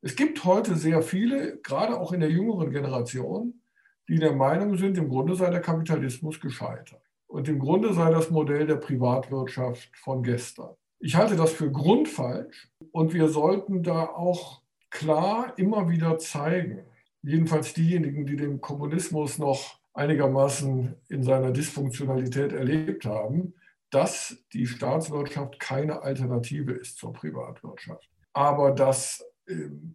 Es 0.00 0.14
gibt 0.14 0.44
heute 0.44 0.76
sehr 0.76 1.02
viele, 1.02 1.58
gerade 1.58 1.98
auch 1.98 2.12
in 2.12 2.20
der 2.20 2.30
jüngeren 2.30 2.70
Generation, 2.70 3.60
die 4.08 4.18
der 4.18 4.32
Meinung 4.32 4.76
sind, 4.76 4.96
im 4.96 5.08
Grunde 5.08 5.34
sei 5.34 5.50
der 5.50 5.60
Kapitalismus 5.60 6.40
gescheitert. 6.40 7.02
Und 7.26 7.48
im 7.48 7.58
Grunde 7.58 7.92
sei 7.92 8.10
das 8.10 8.30
Modell 8.30 8.66
der 8.66 8.76
Privatwirtschaft 8.76 9.90
von 9.96 10.22
gestern. 10.22 10.74
Ich 11.00 11.16
halte 11.16 11.36
das 11.36 11.52
für 11.52 11.70
grundfalsch 11.70 12.70
und 12.92 13.12
wir 13.12 13.28
sollten 13.28 13.82
da 13.82 14.06
auch 14.06 14.62
klar 14.90 15.52
immer 15.56 15.88
wieder 15.90 16.18
zeigen, 16.18 16.84
jedenfalls 17.22 17.74
diejenigen, 17.74 18.24
die 18.24 18.36
den 18.36 18.60
Kommunismus 18.60 19.38
noch 19.38 19.78
einigermaßen 19.94 20.94
in 21.08 21.22
seiner 21.22 21.50
Dysfunktionalität 21.50 22.52
erlebt 22.52 23.04
haben, 23.04 23.54
dass 23.90 24.44
die 24.52 24.66
Staatswirtschaft 24.66 25.58
keine 25.58 26.02
Alternative 26.02 26.72
ist 26.72 26.98
zur 26.98 27.12
Privatwirtschaft. 27.12 28.08
Aber 28.32 28.70
dass 28.72 29.24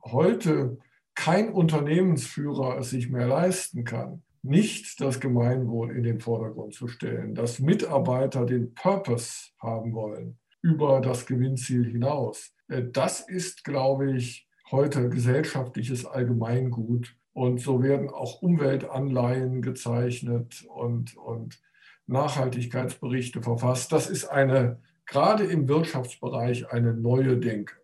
heute 0.04 0.78
kein 1.16 1.52
Unternehmensführer 1.52 2.78
es 2.80 2.90
sich 2.90 3.10
mehr 3.10 3.28
leisten 3.28 3.84
kann, 3.84 4.24
nicht 4.42 5.00
das 5.00 5.20
Gemeinwohl 5.20 5.96
in 5.96 6.04
den 6.04 6.20
Vordergrund 6.20 6.74
zu 6.74 6.88
stellen, 6.88 7.34
dass 7.34 7.60
Mitarbeiter 7.60 8.46
den 8.46 8.74
Purpose 8.74 9.52
haben 9.60 9.94
wollen 9.94 10.38
über 10.62 11.02
das 11.02 11.26
Gewinnziel 11.26 11.86
hinaus. 11.86 12.54
Äh, 12.68 12.84
das 12.92 13.22
ist, 13.22 13.64
glaube 13.64 14.16
ich, 14.16 14.48
heute 14.72 15.10
gesellschaftliches 15.10 16.06
Allgemeingut. 16.06 17.16
Und 17.34 17.60
so 17.60 17.82
werden 17.82 18.10
auch 18.10 18.42
Umweltanleihen 18.42 19.62
gezeichnet 19.62 20.66
und, 20.68 21.16
und 21.18 21.60
Nachhaltigkeitsberichte 22.06 23.42
verfasst. 23.42 23.92
Das 23.92 24.10
ist 24.10 24.26
eine, 24.26 24.80
gerade 25.06 25.46
im 25.46 25.68
Wirtschaftsbereich, 25.68 26.72
eine 26.72 26.94
neue 26.94 27.38
Denke. 27.38 27.76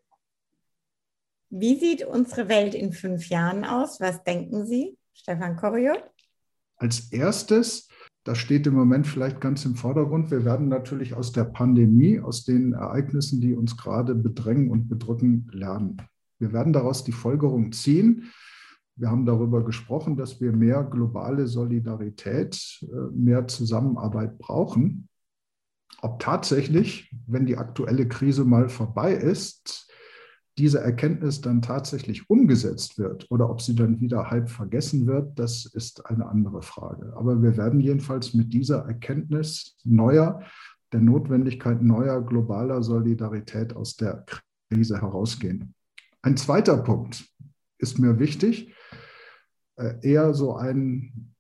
Wie 1.49 1.79
sieht 1.79 2.05
unsere 2.05 2.47
Welt 2.47 2.75
in 2.75 2.93
fünf 2.93 3.27
Jahren 3.29 3.65
aus? 3.65 3.99
Was 3.99 4.23
denken 4.23 4.67
Sie, 4.67 4.97
Stefan 5.13 5.55
Koriot? 5.55 6.03
Als 6.77 7.11
erstes, 7.11 7.89
das 8.23 8.37
steht 8.37 8.67
im 8.67 8.75
Moment 8.75 9.07
vielleicht 9.07 9.41
ganz 9.41 9.65
im 9.65 9.75
Vordergrund, 9.75 10.29
wir 10.29 10.45
werden 10.45 10.67
natürlich 10.67 11.15
aus 11.15 11.31
der 11.31 11.45
Pandemie, 11.45 12.19
aus 12.19 12.45
den 12.45 12.73
Ereignissen, 12.73 13.41
die 13.41 13.55
uns 13.55 13.77
gerade 13.77 14.13
bedrängen 14.13 14.69
und 14.69 14.87
bedrücken, 14.87 15.49
lernen. 15.51 15.97
Wir 16.37 16.53
werden 16.53 16.71
daraus 16.71 17.03
die 17.03 17.11
Folgerung 17.11 17.71
ziehen. 17.71 18.31
Wir 18.95 19.09
haben 19.09 19.25
darüber 19.25 19.65
gesprochen, 19.65 20.17
dass 20.17 20.39
wir 20.39 20.51
mehr 20.51 20.83
globale 20.83 21.47
Solidarität, 21.47 22.79
äh, 22.83 23.11
mehr 23.11 23.47
Zusammenarbeit 23.47 24.37
brauchen. 24.37 25.09
Ob 26.01 26.19
tatsächlich, 26.19 27.11
wenn 27.25 27.47
die 27.47 27.57
aktuelle 27.57 28.07
Krise 28.07 28.45
mal 28.45 28.69
vorbei 28.69 29.13
ist, 29.13 29.88
diese 30.59 30.81
Erkenntnis 30.81 31.39
dann 31.39 31.61
tatsächlich 31.61 32.29
umgesetzt 32.29 32.99
wird 32.99 33.25
oder 33.31 33.49
ob 33.49 33.61
sie 33.61 33.75
dann 33.75 34.01
wieder 34.01 34.29
halb 34.29 34.49
vergessen 34.49 35.07
wird, 35.07 35.39
das 35.39 35.65
ist 35.65 36.05
eine 36.05 36.27
andere 36.27 36.61
Frage. 36.61 37.13
Aber 37.15 37.41
wir 37.41 37.55
werden 37.55 37.79
jedenfalls 37.79 38.33
mit 38.33 38.51
dieser 38.51 38.85
Erkenntnis 38.85 39.77
neuer, 39.85 40.41
der 40.91 40.99
Notwendigkeit 40.99 41.81
neuer 41.81 42.21
globaler 42.21 42.83
Solidarität 42.83 43.73
aus 43.73 43.95
der 43.95 44.25
Krise 44.69 44.99
herausgehen. 44.99 45.73
Ein 46.21 46.35
zweiter 46.35 46.77
Punkt 46.77 47.25
ist 47.77 47.97
mir 47.97 48.19
wichtig, 48.19 48.73
äh, 49.77 49.93
eher 50.01 50.33
so 50.33 50.57
ein, 50.57 51.33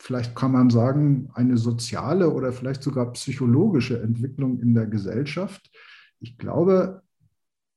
vielleicht 0.00 0.34
kann 0.34 0.50
man 0.50 0.70
sagen, 0.70 1.30
eine 1.34 1.56
soziale 1.56 2.30
oder 2.30 2.52
vielleicht 2.52 2.82
sogar 2.82 3.12
psychologische 3.12 4.02
Entwicklung 4.02 4.58
in 4.58 4.74
der 4.74 4.86
Gesellschaft. 4.86 5.70
Ich 6.18 6.36
glaube, 6.36 7.02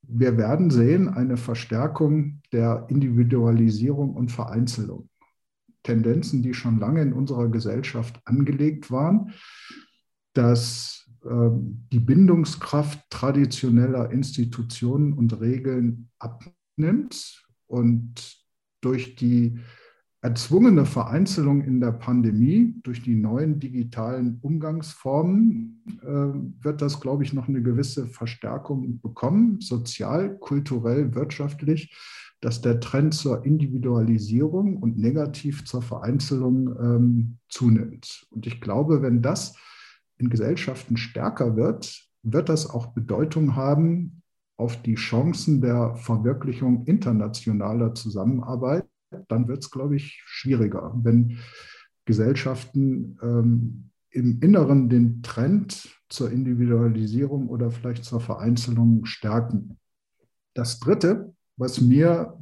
wir 0.07 0.37
werden 0.37 0.69
sehen 0.69 1.09
eine 1.09 1.37
Verstärkung 1.37 2.41
der 2.51 2.85
Individualisierung 2.89 4.13
und 4.13 4.31
Vereinzelung. 4.31 5.09
Tendenzen, 5.83 6.41
die 6.41 6.53
schon 6.53 6.79
lange 6.79 7.01
in 7.01 7.13
unserer 7.13 7.49
Gesellschaft 7.49 8.19
angelegt 8.25 8.89
waren, 8.89 9.33
dass 10.33 11.09
ähm, 11.25 11.85
die 11.91 11.99
Bindungskraft 11.99 12.99
traditioneller 13.09 14.11
Institutionen 14.11 15.13
und 15.13 15.39
Regeln 15.39 16.09
abnimmt 16.19 17.45
und 17.67 18.37
durch 18.81 19.15
die 19.15 19.59
erzwungene 20.23 20.85
Vereinzelung 20.85 21.61
in 21.61 21.81
der 21.81 21.91
Pandemie, 21.91 22.75
durch 22.83 23.03
die 23.03 23.15
neuen 23.15 23.59
digitalen 23.59 24.39
Umgangsformen, 24.41 25.83
äh, 26.01 26.63
wird 26.63 26.81
das, 26.81 27.01
glaube 27.01 27.23
ich, 27.23 27.33
noch 27.33 27.49
eine 27.49 27.61
gewisse 27.61 28.07
Verstärkung 28.07 29.01
bekommen, 29.01 29.59
sozial, 29.59 30.37
kulturell, 30.37 31.13
wirtschaftlich, 31.13 31.93
dass 32.39 32.61
der 32.61 32.79
Trend 32.79 33.13
zur 33.13 33.45
Individualisierung 33.45 34.77
und 34.77 34.97
negativ 34.97 35.65
zur 35.65 35.81
Vereinzelung 35.81 36.69
ähm, 36.79 37.37
zunimmt. 37.49 38.25
Und 38.31 38.47
ich 38.47 38.61
glaube, 38.61 39.01
wenn 39.01 39.21
das 39.21 39.57
in 40.17 40.29
Gesellschaften 40.29 40.95
stärker 40.95 41.57
wird, 41.57 42.01
wird 42.23 42.47
das 42.47 42.69
auch 42.69 42.87
Bedeutung 42.87 43.57
haben 43.57 44.21
auf 44.55 44.81
die 44.81 44.95
Chancen 44.95 45.59
der 45.59 45.95
Verwirklichung 45.95 46.85
internationaler 46.85 47.93
Zusammenarbeit. 47.93 48.85
Dann 49.27 49.47
wird 49.47 49.63
es, 49.63 49.71
glaube 49.71 49.95
ich, 49.95 50.21
schwieriger, 50.25 50.93
wenn 51.03 51.37
Gesellschaften 52.05 53.17
ähm, 53.21 53.89
im 54.09 54.39
Inneren 54.41 54.89
den 54.89 55.23
Trend 55.23 55.89
zur 56.09 56.31
Individualisierung 56.31 57.49
oder 57.49 57.71
vielleicht 57.71 58.05
zur 58.05 58.21
Vereinzelung 58.21 59.05
stärken. 59.05 59.77
Das 60.53 60.79
Dritte, 60.79 61.33
was 61.57 61.81
mir, 61.81 62.37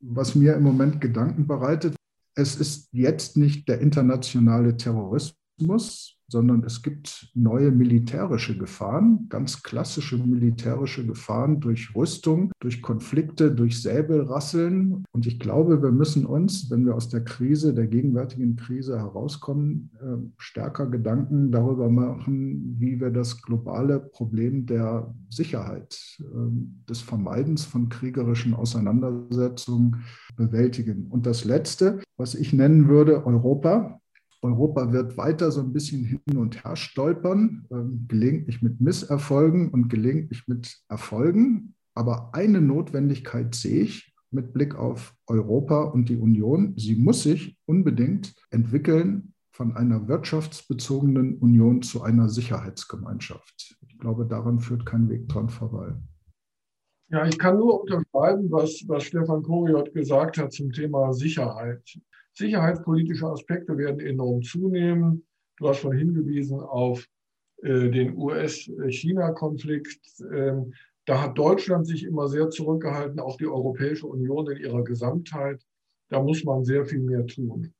was 0.00 0.34
mir 0.34 0.54
im 0.54 0.62
Moment 0.62 1.00
Gedanken 1.00 1.46
bereitet, 1.46 1.94
es 2.34 2.56
ist 2.56 2.88
jetzt 2.92 3.36
nicht 3.36 3.68
der 3.68 3.80
internationale 3.80 4.76
Terrorismus, 4.76 6.16
sondern 6.32 6.64
es 6.64 6.82
gibt 6.82 7.30
neue 7.34 7.70
militärische 7.70 8.56
Gefahren, 8.56 9.26
ganz 9.28 9.62
klassische 9.62 10.16
militärische 10.16 11.06
Gefahren 11.06 11.60
durch 11.60 11.94
Rüstung, 11.94 12.50
durch 12.58 12.80
Konflikte, 12.80 13.52
durch 13.52 13.82
Säbelrasseln. 13.82 15.04
Und 15.12 15.26
ich 15.26 15.38
glaube, 15.38 15.82
wir 15.82 15.92
müssen 15.92 16.24
uns, 16.24 16.70
wenn 16.70 16.86
wir 16.86 16.94
aus 16.94 17.10
der 17.10 17.22
Krise, 17.22 17.74
der 17.74 17.86
gegenwärtigen 17.86 18.56
Krise 18.56 18.98
herauskommen, 18.98 19.90
äh, 20.00 20.16
stärker 20.38 20.86
Gedanken 20.86 21.52
darüber 21.52 21.90
machen, 21.90 22.76
wie 22.78 22.98
wir 22.98 23.10
das 23.10 23.42
globale 23.42 24.00
Problem 24.00 24.64
der 24.64 25.14
Sicherheit, 25.28 26.18
ähm, 26.34 26.82
des 26.88 27.02
Vermeidens 27.02 27.66
von 27.66 27.90
kriegerischen 27.90 28.54
Auseinandersetzungen 28.54 30.02
bewältigen. 30.34 31.08
Und 31.10 31.26
das 31.26 31.44
Letzte, 31.44 32.00
was 32.16 32.34
ich 32.34 32.54
nennen 32.54 32.88
würde, 32.88 33.26
Europa. 33.26 33.98
Europa 34.42 34.92
wird 34.92 35.16
weiter 35.16 35.52
so 35.52 35.60
ein 35.60 35.72
bisschen 35.72 36.04
hin 36.04 36.36
und 36.36 36.64
her 36.64 36.76
stolpern, 36.76 37.66
ähm, 37.70 38.06
gelegentlich 38.08 38.60
mit 38.60 38.80
Misserfolgen 38.80 39.70
und 39.70 39.88
gelegentlich 39.88 40.48
mit 40.48 40.78
Erfolgen. 40.88 41.74
Aber 41.94 42.34
eine 42.34 42.60
Notwendigkeit 42.60 43.54
sehe 43.54 43.82
ich 43.82 44.14
mit 44.30 44.52
Blick 44.52 44.74
auf 44.74 45.14
Europa 45.26 45.84
und 45.84 46.08
die 46.08 46.16
Union. 46.16 46.74
Sie 46.76 46.96
muss 46.96 47.22
sich 47.22 47.58
unbedingt 47.66 48.34
entwickeln 48.50 49.34
von 49.52 49.76
einer 49.76 50.08
wirtschaftsbezogenen 50.08 51.36
Union 51.36 51.82
zu 51.82 52.02
einer 52.02 52.28
Sicherheitsgemeinschaft. 52.28 53.76
Ich 53.86 53.98
glaube, 53.98 54.26
daran 54.26 54.58
führt 54.58 54.86
kein 54.86 55.08
Weg 55.08 55.28
dran 55.28 55.50
vorbei. 55.50 55.94
Ja, 57.10 57.26
ich 57.26 57.38
kann 57.38 57.58
nur 57.58 57.82
unterschreiben, 57.82 58.50
was, 58.50 58.82
was 58.88 59.04
Stefan 59.04 59.42
Koriot 59.42 59.92
gesagt 59.92 60.38
hat 60.38 60.52
zum 60.52 60.72
Thema 60.72 61.12
Sicherheit. 61.12 61.82
Sicherheitspolitische 62.34 63.26
Aspekte 63.26 63.76
werden 63.76 64.00
enorm 64.00 64.42
zunehmen. 64.42 65.26
Du 65.56 65.68
hast 65.68 65.78
schon 65.78 65.96
hingewiesen 65.96 66.60
auf 66.60 67.06
äh, 67.62 67.90
den 67.90 68.16
US-China-Konflikt. 68.16 70.00
Ähm, 70.32 70.72
da 71.04 71.22
hat 71.22 71.36
Deutschland 71.36 71.86
sich 71.86 72.04
immer 72.04 72.28
sehr 72.28 72.48
zurückgehalten, 72.50 73.20
auch 73.20 73.36
die 73.36 73.46
Europäische 73.46 74.06
Union 74.06 74.50
in 74.50 74.58
ihrer 74.58 74.84
Gesamtheit. 74.84 75.60
Da 76.08 76.22
muss 76.22 76.44
man 76.44 76.64
sehr 76.64 76.84
viel 76.84 77.00
mehr 77.00 77.26
tun. 77.26 77.74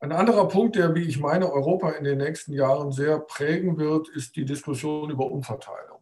Ein 0.00 0.12
anderer 0.12 0.48
Punkt, 0.48 0.76
der, 0.76 0.94
wie 0.94 1.02
ich 1.04 1.20
meine, 1.20 1.50
Europa 1.52 1.90
in 1.90 2.04
den 2.04 2.18
nächsten 2.18 2.52
Jahren 2.52 2.90
sehr 2.90 3.20
prägen 3.20 3.78
wird, 3.78 4.08
ist 4.08 4.36
die 4.36 4.44
Diskussion 4.44 5.10
über 5.10 5.30
Umverteilung. 5.30 6.00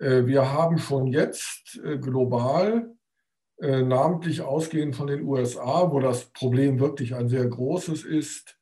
Äh, 0.00 0.26
wir 0.26 0.50
haben 0.52 0.78
schon 0.78 1.06
jetzt 1.06 1.78
äh, 1.84 1.98
global 1.98 2.94
äh, 3.60 3.82
namentlich 3.82 4.42
ausgehend 4.42 4.94
von 4.94 5.08
den 5.08 5.22
USA, 5.22 5.90
wo 5.90 6.00
das 6.00 6.26
Problem 6.26 6.78
wirklich 6.78 7.14
ein 7.14 7.28
sehr 7.28 7.46
großes 7.46 8.04
ist, 8.04 8.56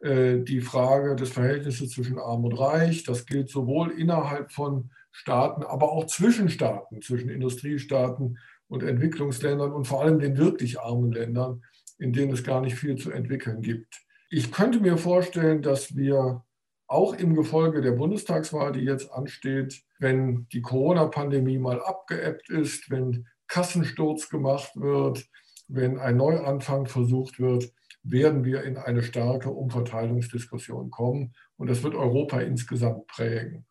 äh, 0.00 0.38
die 0.38 0.60
Frage 0.60 1.16
des 1.16 1.30
Verhältnisses 1.30 1.90
zwischen 1.90 2.18
Arm 2.18 2.44
und 2.44 2.52
Reich. 2.52 3.02
Das 3.02 3.26
gilt 3.26 3.48
sowohl 3.48 3.90
innerhalb 3.90 4.52
von 4.52 4.90
Staaten, 5.10 5.64
aber 5.64 5.90
auch 5.90 6.06
zwischen 6.06 6.48
Staaten, 6.48 7.02
zwischen 7.02 7.30
Industriestaaten 7.30 8.38
und 8.68 8.84
Entwicklungsländern 8.84 9.72
und 9.72 9.86
vor 9.86 10.02
allem 10.02 10.20
den 10.20 10.36
wirklich 10.36 10.78
armen 10.78 11.10
Ländern, 11.10 11.64
in 11.98 12.12
denen 12.12 12.32
es 12.32 12.44
gar 12.44 12.60
nicht 12.60 12.76
viel 12.76 12.96
zu 12.96 13.10
entwickeln 13.10 13.60
gibt. 13.60 14.00
Ich 14.30 14.52
könnte 14.52 14.78
mir 14.78 14.98
vorstellen, 14.98 15.62
dass 15.62 15.96
wir 15.96 16.44
auch 16.86 17.14
im 17.14 17.34
Gefolge 17.34 17.80
der 17.80 17.92
Bundestagswahl, 17.92 18.72
die 18.72 18.80
jetzt 18.80 19.10
ansteht, 19.10 19.82
wenn 19.98 20.46
die 20.52 20.62
Corona-Pandemie 20.62 21.58
mal 21.58 21.82
abgeebbt 21.82 22.48
ist, 22.50 22.90
wenn 22.90 23.26
Kassensturz 23.48 24.28
gemacht 24.28 24.72
wird, 24.74 25.26
wenn 25.68 25.98
ein 25.98 26.16
Neuanfang 26.16 26.86
versucht 26.86 27.40
wird, 27.40 27.72
werden 28.02 28.44
wir 28.44 28.62
in 28.62 28.76
eine 28.76 29.02
starke 29.02 29.50
Umverteilungsdiskussion 29.50 30.90
kommen 30.90 31.34
und 31.56 31.68
das 31.68 31.82
wird 31.82 31.94
Europa 31.94 32.40
insgesamt 32.40 33.06
prägen. 33.06 33.66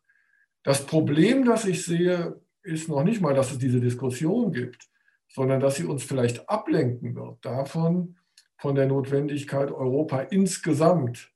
Das 0.62 0.86
Problem, 0.86 1.44
das 1.44 1.64
ich 1.64 1.84
sehe, 1.84 2.40
ist 2.62 2.88
noch 2.88 3.02
nicht 3.02 3.20
mal, 3.20 3.34
dass 3.34 3.52
es 3.52 3.58
diese 3.58 3.80
Diskussion 3.80 4.52
gibt, 4.52 4.88
sondern 5.28 5.60
dass 5.60 5.76
sie 5.76 5.84
uns 5.84 6.02
vielleicht 6.02 6.48
ablenken 6.48 7.14
wird 7.14 7.44
davon, 7.44 8.16
von 8.58 8.74
der 8.74 8.86
Notwendigkeit, 8.86 9.70
Europa 9.70 10.20
insgesamt 10.20 11.32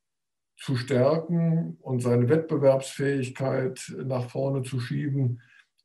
zu 0.57 0.77
stärken 0.77 1.77
und 1.81 2.01
seine 2.01 2.29
Wettbewerbsfähigkeit 2.29 3.95
nach 4.05 4.29
vorne 4.29 4.63
zu 4.63 4.81
schieben, 4.81 5.41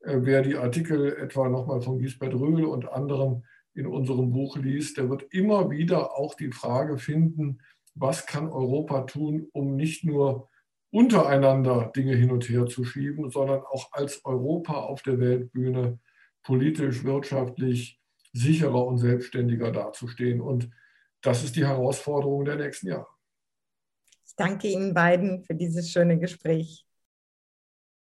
wer 0.08 0.41
die 0.41 0.55
Artikel 0.55 1.16
etwa 1.18 1.49
nochmal 1.49 1.82
von 1.82 1.99
Gisbert 1.99 2.34
Röhl 2.34 2.66
und 2.66 2.89
anderen 2.89 3.45
in 3.74 3.86
unserem 3.86 4.32
Buch 4.32 4.58
liest, 4.58 4.97
der 4.97 5.10
wird 5.10 5.24
immer 5.32 5.70
wieder 5.70 6.18
auch 6.18 6.34
die 6.34 6.51
Frage 6.51 6.97
finden, 6.97 7.60
was 7.93 8.26
kann 8.26 8.49
Europa 8.49 9.01
tun, 9.01 9.47
um 9.53 9.76
nicht 9.76 10.03
nur 10.03 10.49
untereinander 10.91 11.91
Dinge 11.95 12.16
hin 12.16 12.32
und 12.32 12.47
her 12.49 12.66
zu 12.68 12.86
schieben, 12.86 13.30
sondern 13.30 13.62
auch 13.62 13.91
als 13.91 14.24
Europa 14.24 14.74
auf 14.74 15.01
der 15.01 15.20
Weltbühne 15.20 15.99
politisch, 16.43 17.03
wirtschaftlich 17.03 17.99
sicherer 18.34 18.86
und 18.86 18.97
selbstständiger 18.99 19.72
dazustehen. 19.72 20.39
Und 20.39 20.70
das 21.22 21.43
ist 21.43 21.55
die 21.55 21.66
Herausforderung 21.66 22.45
der 22.45 22.55
nächsten 22.55 22.88
Jahre. 22.88 23.08
Ich 24.26 24.36
danke 24.36 24.68
Ihnen 24.68 24.93
beiden 24.93 25.43
für 25.43 25.55
dieses 25.55 25.91
schöne 25.91 26.18
Gespräch. 26.18 26.87